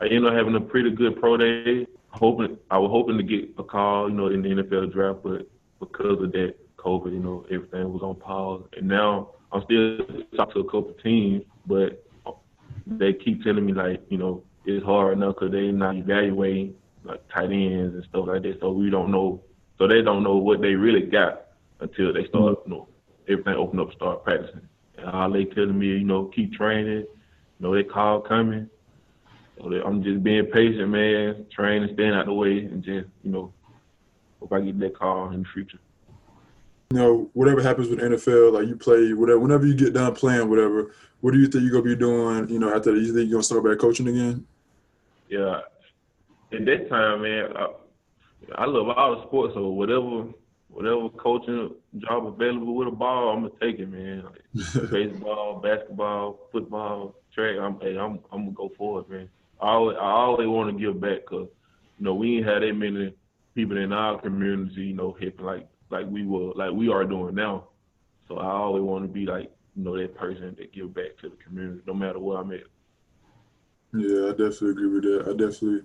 I 0.00 0.04
ended 0.06 0.26
up 0.26 0.34
having 0.34 0.54
a 0.54 0.60
pretty 0.60 0.90
good 0.90 1.20
pro 1.20 1.36
day. 1.36 1.86
Hoping 2.10 2.56
I 2.70 2.78
was 2.78 2.90
hoping 2.90 3.16
to 3.16 3.22
get 3.22 3.50
a 3.58 3.62
call, 3.62 4.08
you 4.08 4.16
know, 4.16 4.28
in 4.28 4.42
the 4.42 4.48
NFL 4.48 4.92
draft, 4.92 5.20
but 5.22 5.48
because 5.80 6.22
of 6.22 6.32
that 6.32 6.54
COVID, 6.76 7.12
you 7.12 7.18
know, 7.20 7.44
everything 7.50 7.92
was 7.92 8.02
on 8.02 8.14
pause. 8.16 8.64
And 8.76 8.88
now 8.88 9.30
I'm 9.52 9.62
still 9.64 9.98
talking 10.36 10.54
to 10.54 10.60
a 10.60 10.64
couple 10.64 10.94
teams, 11.02 11.44
but 11.66 12.04
they 12.86 13.12
keep 13.12 13.42
telling 13.42 13.66
me 13.66 13.72
like, 13.72 14.02
you 14.08 14.18
know, 14.18 14.42
it's 14.64 14.84
hard 14.84 15.16
enough 15.16 15.34
because 15.34 15.52
they're 15.52 15.72
not 15.72 15.96
evaluating 15.96 16.74
like 17.04 17.22
tight 17.28 17.50
ends 17.50 17.94
and 17.94 18.04
stuff 18.04 18.26
like 18.26 18.42
that. 18.42 18.58
So 18.60 18.72
we 18.72 18.90
don't 18.90 19.10
know. 19.10 19.42
So 19.78 19.86
they 19.86 20.02
don't 20.02 20.22
know 20.22 20.36
what 20.36 20.60
they 20.60 20.74
really 20.74 21.02
got 21.02 21.48
until 21.80 22.12
they 22.12 22.26
start, 22.26 22.58
you 22.66 22.72
know, 22.72 22.88
everything 23.28 23.54
open 23.54 23.80
up, 23.80 23.92
start 23.92 24.24
practicing. 24.24 24.68
And 24.96 25.06
all 25.06 25.30
they 25.30 25.44
telling 25.44 25.78
me, 25.78 25.86
you 25.86 26.04
know, 26.04 26.26
keep 26.26 26.52
training. 26.52 27.04
You 27.04 27.06
know, 27.60 27.74
they 27.74 27.84
call 27.84 28.20
coming. 28.20 28.68
So 29.58 29.70
I'm 29.84 30.02
just 30.02 30.22
being 30.22 30.46
patient, 30.46 30.88
man. 30.88 31.46
Training, 31.50 31.94
staying 31.94 32.12
out 32.12 32.26
the 32.26 32.32
way, 32.32 32.58
and 32.58 32.82
just, 32.82 33.08
you 33.22 33.30
know, 33.30 33.52
hope 34.40 34.52
I 34.52 34.60
get 34.60 34.78
that 34.80 34.98
call 34.98 35.30
in 35.30 35.42
the 35.42 35.48
future. 35.52 35.78
You 36.90 36.98
know, 36.98 37.30
whatever 37.34 37.60
happens 37.60 37.88
with 37.88 37.98
NFL, 37.98 38.52
like 38.52 38.66
you 38.66 38.76
play, 38.76 39.12
whatever. 39.12 39.40
Whenever 39.40 39.66
you 39.66 39.74
get 39.74 39.92
done 39.92 40.14
playing, 40.14 40.48
whatever, 40.48 40.94
what 41.20 41.32
do 41.32 41.38
you 41.38 41.48
think 41.48 41.64
you're 41.64 41.72
gonna 41.72 41.84
be 41.84 41.96
doing? 41.96 42.48
You 42.48 42.58
know, 42.58 42.74
after 42.74 42.92
that, 42.92 43.00
you 43.00 43.12
think 43.12 43.28
you're 43.28 43.36
gonna 43.36 43.42
start 43.42 43.64
back 43.64 43.78
coaching 43.78 44.08
again? 44.08 44.46
Yeah, 45.28 45.60
at 46.52 46.64
that 46.64 46.88
time, 46.88 47.22
man, 47.22 47.56
I, 47.56 47.68
I 48.54 48.64
love 48.64 48.88
all 48.88 49.16
the 49.16 49.26
sports, 49.26 49.54
so 49.54 49.68
whatever 49.68 50.28
whatever 50.68 51.08
coaching 51.10 51.74
job 51.98 52.26
available 52.26 52.74
with 52.74 52.88
a 52.88 52.92
ball, 52.92 53.30
I'm 53.30 53.42
gonna 53.42 53.54
take 53.60 53.80
it, 53.80 53.90
man. 53.90 54.24
Like 54.24 54.90
baseball, 54.90 55.60
basketball, 55.60 56.38
football, 56.52 57.16
track. 57.34 57.56
I'm, 57.60 57.80
hey, 57.80 57.98
I'm, 57.98 58.20
I'm 58.32 58.44
gonna 58.44 58.52
go 58.52 58.70
for 58.78 59.00
it, 59.00 59.10
man. 59.10 59.28
I 59.60 59.70
always, 59.72 59.96
I 59.96 60.10
always 60.10 60.48
want 60.48 60.70
to 60.72 60.80
give 60.80 61.00
back, 61.00 61.26
cause 61.26 61.48
you 61.98 62.04
know 62.04 62.14
we 62.14 62.36
ain't 62.36 62.46
had 62.46 62.62
that 62.62 62.74
many 62.74 63.14
people 63.54 63.76
in 63.76 63.92
our 63.92 64.20
community, 64.20 64.82
you 64.82 64.94
know, 64.94 65.16
helping 65.20 65.44
like 65.44 65.68
like 65.90 66.06
we 66.06 66.24
were, 66.24 66.52
like 66.54 66.72
we 66.72 66.88
are 66.88 67.04
doing 67.04 67.34
now. 67.34 67.68
So 68.28 68.38
I 68.38 68.50
always 68.50 68.82
want 68.82 69.04
to 69.04 69.08
be 69.08 69.26
like, 69.26 69.50
you 69.74 69.84
know, 69.84 69.96
that 69.96 70.14
person 70.14 70.54
that 70.58 70.72
give 70.72 70.94
back 70.94 71.16
to 71.20 71.30
the 71.30 71.36
community, 71.36 71.82
no 71.86 71.94
matter 71.94 72.18
where 72.18 72.38
I'm 72.38 72.52
at. 72.52 72.60
Yeah, 73.94 74.26
I 74.26 74.30
definitely 74.30 74.70
agree 74.70 74.94
with 74.94 75.04
that. 75.04 75.22
I 75.28 75.30
definitely 75.30 75.80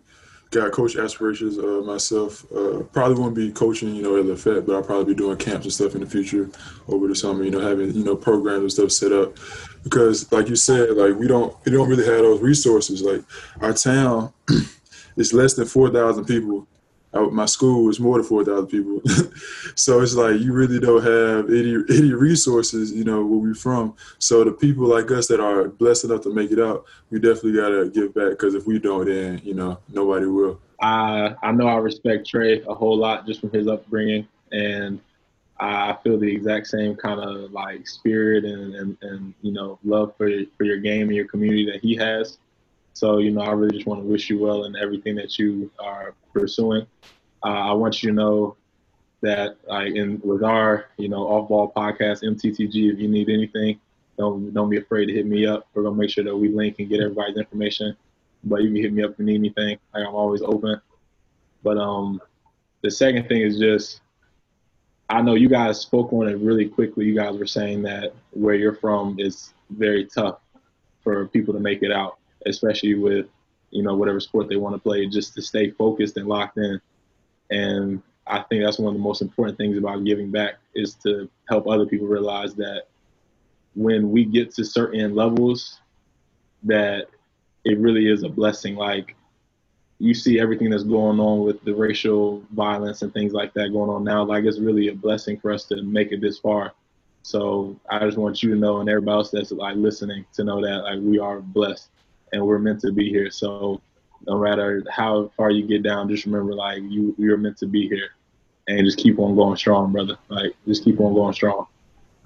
got 0.53 0.71
coach 0.71 0.95
aspirations 0.95 1.57
uh, 1.57 1.81
myself. 1.85 2.45
Uh, 2.51 2.79
probably 2.91 3.19
won't 3.19 3.35
be 3.35 3.51
coaching, 3.51 3.95
you 3.95 4.03
know, 4.03 4.17
at 4.17 4.25
Lafayette, 4.25 4.65
but 4.65 4.75
I'll 4.75 4.83
probably 4.83 5.13
be 5.13 5.17
doing 5.17 5.37
camps 5.37 5.65
and 5.65 5.73
stuff 5.73 5.95
in 5.95 6.01
the 6.01 6.07
future 6.07 6.49
over 6.87 7.07
the 7.07 7.15
summer. 7.15 7.43
You 7.43 7.51
know, 7.51 7.59
having 7.59 7.93
you 7.93 8.03
know 8.03 8.15
programs 8.15 8.61
and 8.61 8.71
stuff 8.71 8.91
set 8.91 9.11
up 9.11 9.37
because, 9.83 10.31
like 10.31 10.49
you 10.49 10.55
said, 10.55 10.91
like 10.91 11.15
we 11.15 11.27
don't 11.27 11.55
we 11.65 11.71
don't 11.71 11.89
really 11.89 12.05
have 12.05 12.19
those 12.19 12.41
resources. 12.41 13.01
Like 13.01 13.23
our 13.61 13.73
town 13.73 14.31
is 15.17 15.33
less 15.33 15.55
than 15.55 15.65
four 15.65 15.89
thousand 15.89 16.25
people, 16.25 16.67
I, 17.13 17.21
my 17.21 17.45
school 17.45 17.85
was 17.85 17.99
more 17.99 18.17
than 18.17 18.27
4,000 18.27 18.67
people. 18.67 19.01
so 19.75 20.01
it's 20.01 20.15
like 20.15 20.39
you 20.39 20.53
really 20.53 20.79
don't 20.79 21.03
have 21.03 21.49
any, 21.49 21.75
any 21.89 22.13
resources, 22.13 22.91
you 22.91 23.03
know, 23.03 23.23
where 23.25 23.39
we're 23.39 23.53
from. 23.53 23.95
So 24.19 24.43
the 24.43 24.51
people 24.51 24.87
like 24.87 25.11
us 25.11 25.27
that 25.27 25.39
are 25.39 25.67
blessed 25.67 26.05
enough 26.05 26.21
to 26.21 26.33
make 26.33 26.51
it 26.51 26.59
out, 26.59 26.85
we 27.09 27.19
definitely 27.19 27.53
got 27.53 27.69
to 27.69 27.89
give 27.89 28.13
back 28.13 28.31
because 28.31 28.55
if 28.55 28.65
we 28.65 28.79
don't, 28.79 29.05
then, 29.05 29.41
you 29.43 29.53
know, 29.53 29.79
nobody 29.89 30.25
will. 30.25 30.59
I, 30.81 31.35
I 31.41 31.51
know 31.51 31.67
I 31.67 31.75
respect 31.75 32.27
Trey 32.27 32.61
a 32.61 32.73
whole 32.73 32.97
lot 32.97 33.25
just 33.25 33.41
from 33.41 33.51
his 33.51 33.67
upbringing. 33.67 34.27
And 34.51 34.99
I 35.59 35.95
feel 36.03 36.19
the 36.19 36.31
exact 36.31 36.67
same 36.67 36.95
kind 36.95 37.19
of 37.19 37.51
like 37.51 37.87
spirit 37.87 38.43
and, 38.43 38.75
and, 38.75 38.97
and 39.01 39.33
you 39.41 39.51
know, 39.51 39.79
love 39.83 40.13
for, 40.17 40.29
for 40.57 40.63
your 40.63 40.77
game 40.77 41.07
and 41.07 41.15
your 41.15 41.27
community 41.27 41.65
that 41.71 41.81
he 41.81 41.95
has. 41.95 42.37
So, 42.93 43.17
you 43.17 43.31
know, 43.31 43.41
I 43.41 43.51
really 43.51 43.75
just 43.75 43.87
want 43.87 44.01
to 44.01 44.07
wish 44.07 44.29
you 44.29 44.39
well 44.39 44.65
in 44.65 44.75
everything 44.75 45.15
that 45.15 45.37
you 45.39 45.69
are 45.79 46.13
pursuing. 46.31 46.85
Uh, 47.43 47.47
I 47.47 47.71
want 47.73 48.01
you 48.03 48.09
to 48.09 48.15
know 48.15 48.57
that 49.21 49.57
like 49.67 49.95
in 49.95 50.21
with 50.23 50.43
our, 50.43 50.85
you 50.97 51.09
know, 51.09 51.23
off 51.23 51.49
ball 51.49 51.71
podcast, 51.75 52.23
MTTG, 52.23 52.93
if 52.93 52.99
you 52.99 53.07
need 53.07 53.29
anything, 53.29 53.79
don't 54.17 54.53
don't 54.53 54.69
be 54.69 54.77
afraid 54.77 55.07
to 55.07 55.13
hit 55.13 55.25
me 55.25 55.47
up. 55.47 55.67
We're 55.73 55.83
gonna 55.83 55.95
make 55.95 56.11
sure 56.11 56.23
that 56.23 56.35
we 56.35 56.49
link 56.49 56.77
and 56.79 56.89
get 56.89 57.01
everybody's 57.01 57.37
information. 57.37 57.95
But 58.43 58.61
you 58.61 58.67
can 58.67 58.81
hit 58.81 58.93
me 58.93 59.03
up 59.03 59.11
if 59.11 59.19
you 59.19 59.25
need 59.25 59.35
anything. 59.35 59.79
Like 59.93 60.05
I'm 60.07 60.13
always 60.13 60.41
open. 60.41 60.79
But 61.63 61.77
um 61.77 62.21
the 62.81 62.91
second 62.91 63.27
thing 63.27 63.41
is 63.41 63.57
just 63.57 64.01
I 65.09 65.21
know 65.21 65.35
you 65.35 65.49
guys 65.49 65.79
spoke 65.79 66.13
on 66.13 66.27
it 66.27 66.37
really 66.37 66.67
quickly. 66.67 67.05
You 67.05 67.15
guys 67.15 67.37
were 67.37 67.47
saying 67.47 67.81
that 67.83 68.13
where 68.31 68.55
you're 68.55 68.75
from 68.75 69.19
is 69.19 69.53
very 69.69 70.05
tough 70.05 70.39
for 71.01 71.27
people 71.27 71.53
to 71.53 71.59
make 71.59 71.81
it 71.81 71.91
out 71.91 72.19
especially 72.45 72.95
with 72.95 73.27
you 73.71 73.83
know 73.83 73.95
whatever 73.95 74.19
sport 74.19 74.49
they 74.49 74.55
want 74.55 74.75
to 74.75 74.79
play, 74.79 75.07
just 75.07 75.33
to 75.35 75.41
stay 75.41 75.71
focused 75.71 76.17
and 76.17 76.27
locked 76.27 76.57
in. 76.57 76.79
And 77.49 78.01
I 78.25 78.41
think 78.41 78.63
that's 78.63 78.79
one 78.79 78.93
of 78.93 78.99
the 78.99 79.03
most 79.03 79.21
important 79.21 79.57
things 79.57 79.77
about 79.77 80.05
giving 80.05 80.31
back 80.31 80.55
is 80.73 80.95
to 81.03 81.29
help 81.49 81.67
other 81.67 81.85
people 81.85 82.07
realize 82.07 82.55
that 82.55 82.83
when 83.75 84.11
we 84.11 84.23
get 84.25 84.53
to 84.55 84.63
certain 84.63 85.15
levels, 85.15 85.79
that 86.63 87.07
it 87.65 87.77
really 87.79 88.09
is 88.09 88.23
a 88.23 88.29
blessing. 88.29 88.75
Like 88.75 89.15
you 89.99 90.13
see 90.13 90.39
everything 90.39 90.69
that's 90.69 90.83
going 90.83 91.19
on 91.19 91.41
with 91.41 91.63
the 91.63 91.73
racial 91.73 92.43
violence 92.51 93.01
and 93.01 93.13
things 93.13 93.33
like 93.33 93.53
that 93.53 93.69
going 93.69 93.89
on 93.89 94.03
now. 94.03 94.23
Like 94.23 94.45
it's 94.45 94.59
really 94.59 94.89
a 94.89 94.95
blessing 94.95 95.39
for 95.39 95.51
us 95.51 95.65
to 95.65 95.81
make 95.81 96.11
it 96.11 96.21
this 96.21 96.39
far. 96.39 96.73
So 97.23 97.79
I 97.89 97.99
just 97.99 98.17
want 98.17 98.43
you 98.43 98.49
to 98.49 98.55
know, 98.55 98.81
and 98.81 98.89
everybody 98.89 99.15
else 99.15 99.31
that's 99.31 99.51
like 99.51 99.77
listening, 99.77 100.25
to 100.33 100.43
know 100.43 100.61
that 100.61 100.83
like 100.83 100.99
we 100.99 101.19
are 101.19 101.39
blessed 101.39 101.89
and 102.33 102.45
we're 102.45 102.59
meant 102.59 102.81
to 102.81 102.91
be 102.91 103.09
here. 103.09 103.31
So 103.31 103.81
no 104.27 104.39
matter 104.39 104.83
how 104.91 105.31
far 105.37 105.51
you 105.51 105.65
get 105.65 105.83
down, 105.83 106.09
just 106.09 106.25
remember 106.25 106.53
like 106.53 106.81
you 106.83 107.15
you're 107.17 107.37
meant 107.37 107.57
to 107.59 107.67
be 107.67 107.87
here, 107.87 108.09
and 108.67 108.85
just 108.85 108.97
keep 108.97 109.19
on 109.19 109.35
going 109.35 109.55
strong, 109.55 109.91
brother. 109.91 110.17
Like 110.27 110.53
just 110.67 110.83
keep 110.83 110.99
on 110.99 111.13
going 111.13 111.33
strong. 111.33 111.67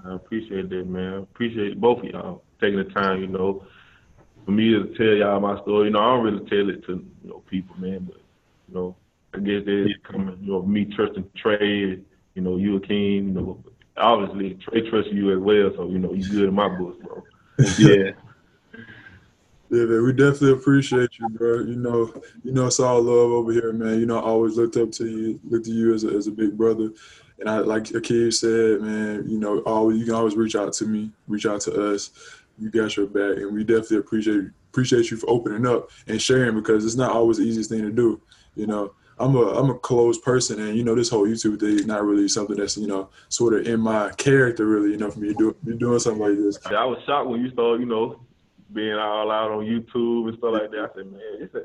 I 0.06 0.16
appreciate 0.16 0.70
that, 0.70 0.88
man. 0.88 1.14
Appreciate 1.16 1.80
both 1.80 2.00
of 2.00 2.06
y'all 2.06 2.44
taking 2.62 2.78
the 2.78 2.86
time, 2.86 3.22
you 3.22 3.28
know, 3.28 3.64
for 4.46 4.52
me 4.52 4.72
to 4.72 4.94
tell 4.96 5.08
y'all 5.08 5.40
my 5.40 5.62
story. 5.62 5.88
You 5.88 5.94
know, 5.94 6.00
I 6.00 6.16
don't 6.16 6.24
really 6.24 6.46
tell 6.50 6.70
it 6.70 6.86
to 6.86 7.06
you 7.24 7.30
know 7.30 7.44
people, 7.50 7.76
man, 7.80 8.06
but 8.06 8.22
you 8.70 8.76
know, 8.76 8.96
I 9.34 9.40
guess 9.40 9.66
they 9.66 9.94
coming, 10.04 10.38
you 10.42 10.54
know, 10.54 10.62
me 10.62 10.86
trusting 10.86 11.30
Trey, 11.36 12.00
you 12.36 12.42
know, 12.42 12.58
you 12.58 12.78
a 12.78 12.80
king, 12.80 13.28
you 13.28 13.34
know, 13.34 13.64
obviously 13.98 14.54
Trey 14.56 14.90
trusts 14.90 15.12
you 15.12 15.34
as 15.34 15.40
well, 15.40 15.72
so 15.76 15.90
you 15.90 16.00
know, 16.00 16.14
you 16.14 16.28
good 16.30 16.50
in 16.50 16.54
my 16.54 16.70
books, 16.70 16.98
bro. 17.04 17.24
yeah. 17.80 18.12
Yeah, 19.70 19.84
man, 19.84 20.04
we 20.04 20.14
definitely 20.14 20.54
appreciate 20.54 21.20
you, 21.20 21.28
bro. 21.30 21.60
You 21.60 21.76
know, 21.76 22.14
you 22.44 22.54
know, 22.54 22.68
it's 22.68 22.80
all 22.80 23.02
love 23.02 23.32
over 23.32 23.52
here, 23.52 23.74
man. 23.74 24.00
You 24.00 24.06
know, 24.06 24.18
I 24.18 24.22
always 24.22 24.56
looked 24.56 24.78
up 24.78 24.92
to 24.94 25.08
you, 25.08 25.40
looked 25.44 25.66
to 25.66 25.72
you 25.72 25.94
as 25.94 26.06
a, 26.06 26.10
as 26.10 26.28
a 26.28 26.32
big 26.32 26.58
brother. 26.58 26.92
And 27.40 27.50
I, 27.50 27.60
like 27.60 27.84
Akeem 27.84 28.34
said, 28.34 28.82
man, 28.82 29.28
you 29.28 29.38
know, 29.40 29.60
always 29.60 30.00
you 30.00 30.06
can 30.06 30.16
always 30.16 30.36
reach 30.36 30.56
out 30.56 30.74
to 30.74 30.86
me, 30.86 31.12
reach 31.28 31.46
out 31.46 31.62
to 31.62 31.94
us. 31.94 32.12
You 32.58 32.70
got 32.70 32.96
your 32.96 33.08
back, 33.08 33.38
and 33.38 33.54
we 33.54 33.64
definitely 33.64 33.98
appreciate 33.98 34.46
appreciate 34.70 35.12
you 35.12 35.18
for 35.18 35.30
opening 35.30 35.68
up 35.68 35.90
and 36.08 36.22
sharing 36.22 36.56
because 36.56 36.86
it's 36.86 36.96
not 36.96 37.12
always 37.12 37.38
the 37.38 37.44
easiest 37.44 37.70
thing 37.70 37.82
to 37.82 37.92
do. 37.92 38.22
You 38.56 38.68
know, 38.68 38.94
I'm 39.20 39.36
a 39.36 39.50
I'm 39.50 39.70
a 39.70 39.78
closed 39.78 40.24
person, 40.24 40.60
and 40.60 40.78
you 40.78 40.84
know, 40.84 40.96
this 40.96 41.10
whole 41.10 41.28
YouTube 41.28 41.60
thing 41.60 41.76
is 41.76 41.86
not 41.86 42.06
really 42.06 42.28
something 42.28 42.56
that's 42.56 42.78
you 42.78 42.88
know 42.88 43.10
sort 43.30 43.54
of 43.54 43.68
in 43.68 43.80
my 43.80 44.12
character, 44.14 44.66
really. 44.66 44.92
You 44.92 44.98
know, 44.98 45.12
for 45.12 45.20
me 45.20 45.30
to 45.30 45.34
do 45.34 45.56
be 45.64 45.76
doing 45.76 46.00
something 46.00 46.22
like 46.22 46.38
this. 46.38 46.58
I 46.66 46.86
was 46.86 47.00
shocked 47.06 47.30
when 47.30 47.42
you 47.42 47.52
started, 47.52 47.82
you 47.82 47.88
know, 47.88 48.20
being 48.74 48.96
all 48.96 49.32
out 49.32 49.52
on 49.52 49.66
YouTube 49.66 50.30
and 50.30 50.38
stuff 50.38 50.54
like 50.54 50.72
that. 50.72 50.90
I 50.92 50.96
said, 50.96 51.12
man, 51.12 51.22
it's, 51.40 51.56
a, 51.56 51.64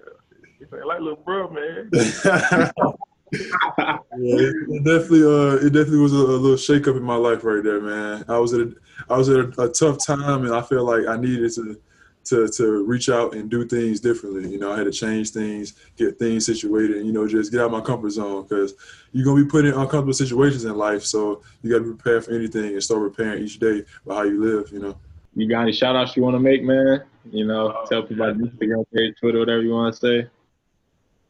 it's 0.60 0.72
a, 0.72 0.86
like 0.86 1.00
little 1.00 1.16
bro, 1.16 1.50
man. 1.50 1.90
yeah, 3.32 3.98
it, 4.18 4.84
definitely, 4.84 5.24
uh, 5.24 5.56
it 5.56 5.72
definitely 5.72 5.98
was 5.98 6.12
a, 6.12 6.16
a 6.16 6.38
little 6.38 6.56
shake 6.56 6.86
up 6.86 6.96
in 6.96 7.02
my 7.02 7.16
life 7.16 7.44
right 7.44 7.62
there, 7.62 7.80
man. 7.80 8.24
I 8.28 8.38
was 8.38 8.52
at 8.52 8.60
a, 8.60 8.74
I 9.08 9.16
was 9.16 9.28
at 9.28 9.40
a, 9.40 9.62
a, 9.62 9.68
tough 9.68 10.04
time, 10.04 10.44
and 10.44 10.54
I 10.54 10.62
felt 10.62 10.86
like 10.86 11.06
I 11.06 11.16
needed 11.16 11.52
to, 11.54 11.80
to, 12.24 12.48
to 12.48 12.84
reach 12.84 13.08
out 13.08 13.34
and 13.34 13.50
do 13.50 13.66
things 13.66 14.00
differently. 14.00 14.48
You 14.50 14.58
know, 14.58 14.72
I 14.72 14.76
had 14.76 14.84
to 14.84 14.92
change 14.92 15.30
things, 15.30 15.74
get 15.96 16.18
things 16.18 16.46
situated, 16.46 16.98
and 16.98 17.06
you 17.06 17.12
know, 17.12 17.26
just 17.26 17.50
get 17.50 17.60
out 17.60 17.66
of 17.66 17.72
my 17.72 17.80
comfort 17.80 18.10
zone 18.10 18.42
because 18.42 18.74
you're 19.12 19.24
gonna 19.24 19.42
be 19.42 19.50
put 19.50 19.64
in 19.64 19.72
uncomfortable 19.72 20.12
situations 20.12 20.64
in 20.64 20.76
life. 20.76 21.02
So 21.02 21.42
you 21.62 21.70
got 21.70 21.78
to 21.78 21.84
be 21.84 21.96
prepared 21.96 22.24
for 22.24 22.32
anything 22.32 22.74
and 22.74 22.82
start 22.82 23.14
preparing 23.14 23.42
each 23.42 23.58
day 23.58 23.84
by 24.06 24.14
how 24.14 24.22
you 24.22 24.40
live. 24.42 24.70
You 24.70 24.80
know 24.80 24.96
you 25.34 25.48
got 25.48 25.62
any 25.62 25.72
shout 25.72 25.96
outs 25.96 26.16
you 26.16 26.22
want 26.22 26.34
to 26.34 26.40
make, 26.40 26.62
man? 26.62 27.04
You 27.30 27.46
know, 27.46 27.74
oh, 27.74 27.86
tell 27.88 28.02
people 28.02 28.24
about 28.24 28.38
Instagram 28.38 28.84
page, 28.94 29.14
Twitter, 29.20 29.38
whatever 29.38 29.62
you 29.62 29.70
want 29.70 29.94
to 29.94 30.00
say. 30.00 30.30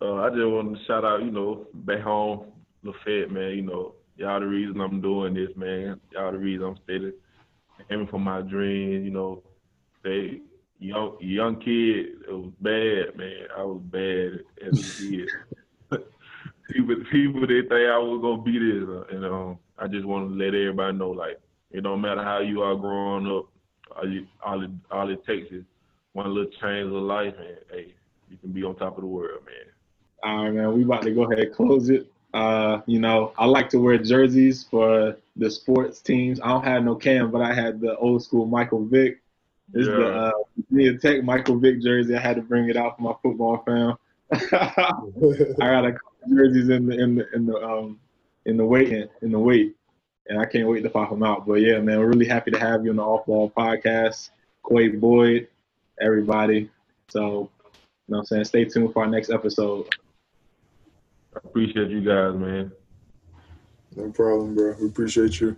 Uh, 0.01 0.15
I 0.17 0.31
just 0.31 0.47
want 0.47 0.77
to 0.77 0.85
shout 0.85 1.05
out, 1.05 1.23
you 1.23 1.31
know, 1.31 1.67
back 1.73 2.01
home, 2.01 2.47
Lafayette, 2.83 3.31
man. 3.31 3.51
You 3.51 3.63
know, 3.63 3.95
y'all 4.17 4.41
the 4.41 4.47
reason 4.47 4.81
I'm 4.81 5.01
doing 5.01 5.35
this, 5.35 5.51
man. 5.57 6.01
Y'all 6.13 6.33
the 6.33 6.39
reason 6.39 6.67
I'm 6.67 6.79
steady 6.85 7.13
aiming 7.91 8.09
for 8.09 8.19
my 8.19 8.41
dreams. 8.41 9.05
You 9.05 9.11
know, 9.11 9.43
they 10.03 10.41
young 10.79 11.17
young 11.21 11.61
kid, 11.61 12.07
it 12.29 12.33
was 12.33 12.53
bad, 12.61 13.17
man. 13.17 13.47
I 13.57 13.63
was 13.63 13.81
bad 13.85 14.41
as 14.67 14.79
a 14.79 15.03
kid. 15.03 15.29
people, 16.71 16.97
people 17.11 17.41
they 17.43 17.61
think 17.63 17.73
I 17.73 17.99
was 17.99 18.21
gonna 18.21 18.43
be 18.43 18.59
this, 18.59 18.89
uh, 18.89 19.15
and 19.15 19.25
um, 19.25 19.59
I 19.79 19.87
just 19.87 20.05
want 20.05 20.29
to 20.29 20.35
let 20.35 20.55
everybody 20.55 20.97
know, 20.97 21.11
like, 21.11 21.41
it 21.71 21.83
don't 21.83 22.01
matter 22.01 22.23
how 22.23 22.41
you 22.41 22.63
are 22.63 22.75
growing 22.75 23.27
up 23.27 23.47
all, 23.97 24.09
you, 24.09 24.27
all, 24.45 24.63
it, 24.63 24.71
all 24.91 25.11
it 25.11 25.25
takes 25.25 25.51
is 25.53 25.65
one 26.13 26.33
little 26.33 26.51
change 26.51 26.87
of 26.87 26.93
life, 26.93 27.35
and 27.39 27.57
hey, 27.71 27.95
you 28.31 28.37
can 28.39 28.51
be 28.51 28.65
on 28.65 28.75
top 28.77 28.97
of 28.97 29.03
the 29.03 29.07
world, 29.07 29.41
man. 29.45 29.73
All 30.23 30.45
right, 30.45 30.55
man. 30.55 30.73
We 30.75 30.85
about 30.85 31.03
to 31.03 31.11
go 31.11 31.25
ahead 31.25 31.39
and 31.39 31.55
close 31.55 31.89
it. 31.91 32.11
Uh, 32.35 32.81
you 32.87 32.99
know, 32.99 33.33
I 33.37 33.45
like 33.45 33.69
to 33.71 33.79
wear 33.79 33.99
jerseys 33.99 34.65
for 34.65 35.17
the 35.37 35.51
sports 35.51 36.01
teams. 36.01 36.41
I 36.41 36.49
don't 36.49 36.65
have 36.65 36.85
no 36.85 36.95
cam, 36.95 37.31
but 37.31 37.43
I 37.43 37.53
had 37.53 37.81
the 37.81 37.97
old 37.97 38.23
school 38.23 38.47
Michael 38.47 38.85
Vick. 38.85 39.21
This 39.69 39.87
yeah. 39.87 39.93
is 39.93 39.99
the 39.99 40.09
uh, 40.09 40.33
Virginia 40.57 40.99
Tech 40.99 41.25
Michael 41.25 41.59
Vick 41.59 41.83
jersey. 41.83 42.15
I 42.15 42.21
had 42.21 42.37
to 42.37 42.43
bring 42.43 42.69
it 42.69 42.77
out 42.77 42.97
for 42.97 43.03
my 43.03 43.15
football 43.23 43.63
fam. 43.67 43.97
I 44.33 45.53
got 45.59 45.85
a 45.85 45.93
couple 45.93 46.35
jerseys 46.35 46.69
in 46.71 46.87
the 46.87 46.99
in 46.99 47.15
the 47.17 47.27
in 47.35 47.47
the 47.47 47.57
um 47.57 48.01
in 48.47 48.57
the 48.57 48.65
weight 48.65 49.11
in 49.21 49.33
the 49.33 49.39
wait, 49.39 49.77
and 50.29 50.39
I 50.39 50.45
can't 50.45 50.69
wait 50.69 50.83
to 50.83 50.91
pop 50.91 51.11
them 51.11 51.23
out. 51.23 51.47
But 51.47 51.55
yeah, 51.55 51.79
man, 51.81 51.99
we're 51.99 52.09
really 52.09 52.27
happy 52.27 52.51
to 52.51 52.59
have 52.59 52.85
you 52.85 52.91
on 52.91 52.97
the 52.97 53.03
Off 53.03 53.27
Ball 53.27 53.51
Podcast, 53.51 54.31
Qua 54.63 54.89
Boyd, 54.95 55.49
everybody. 56.01 56.71
So, 57.09 57.21
you 57.21 57.29
know, 57.29 57.51
what 58.07 58.19
I'm 58.19 58.25
saying, 58.27 58.45
stay 58.45 58.65
tuned 58.65 58.93
for 58.93 59.03
our 59.03 59.09
next 59.09 59.31
episode. 59.31 59.87
I 61.35 61.41
appreciate 61.45 61.91
you 61.91 62.01
guys, 62.01 62.35
man. 62.35 62.73
No 63.97 64.11
problem, 64.11 64.55
bro. 64.55 64.75
We 64.81 64.87
appreciate 64.87 65.41
you. 65.41 65.57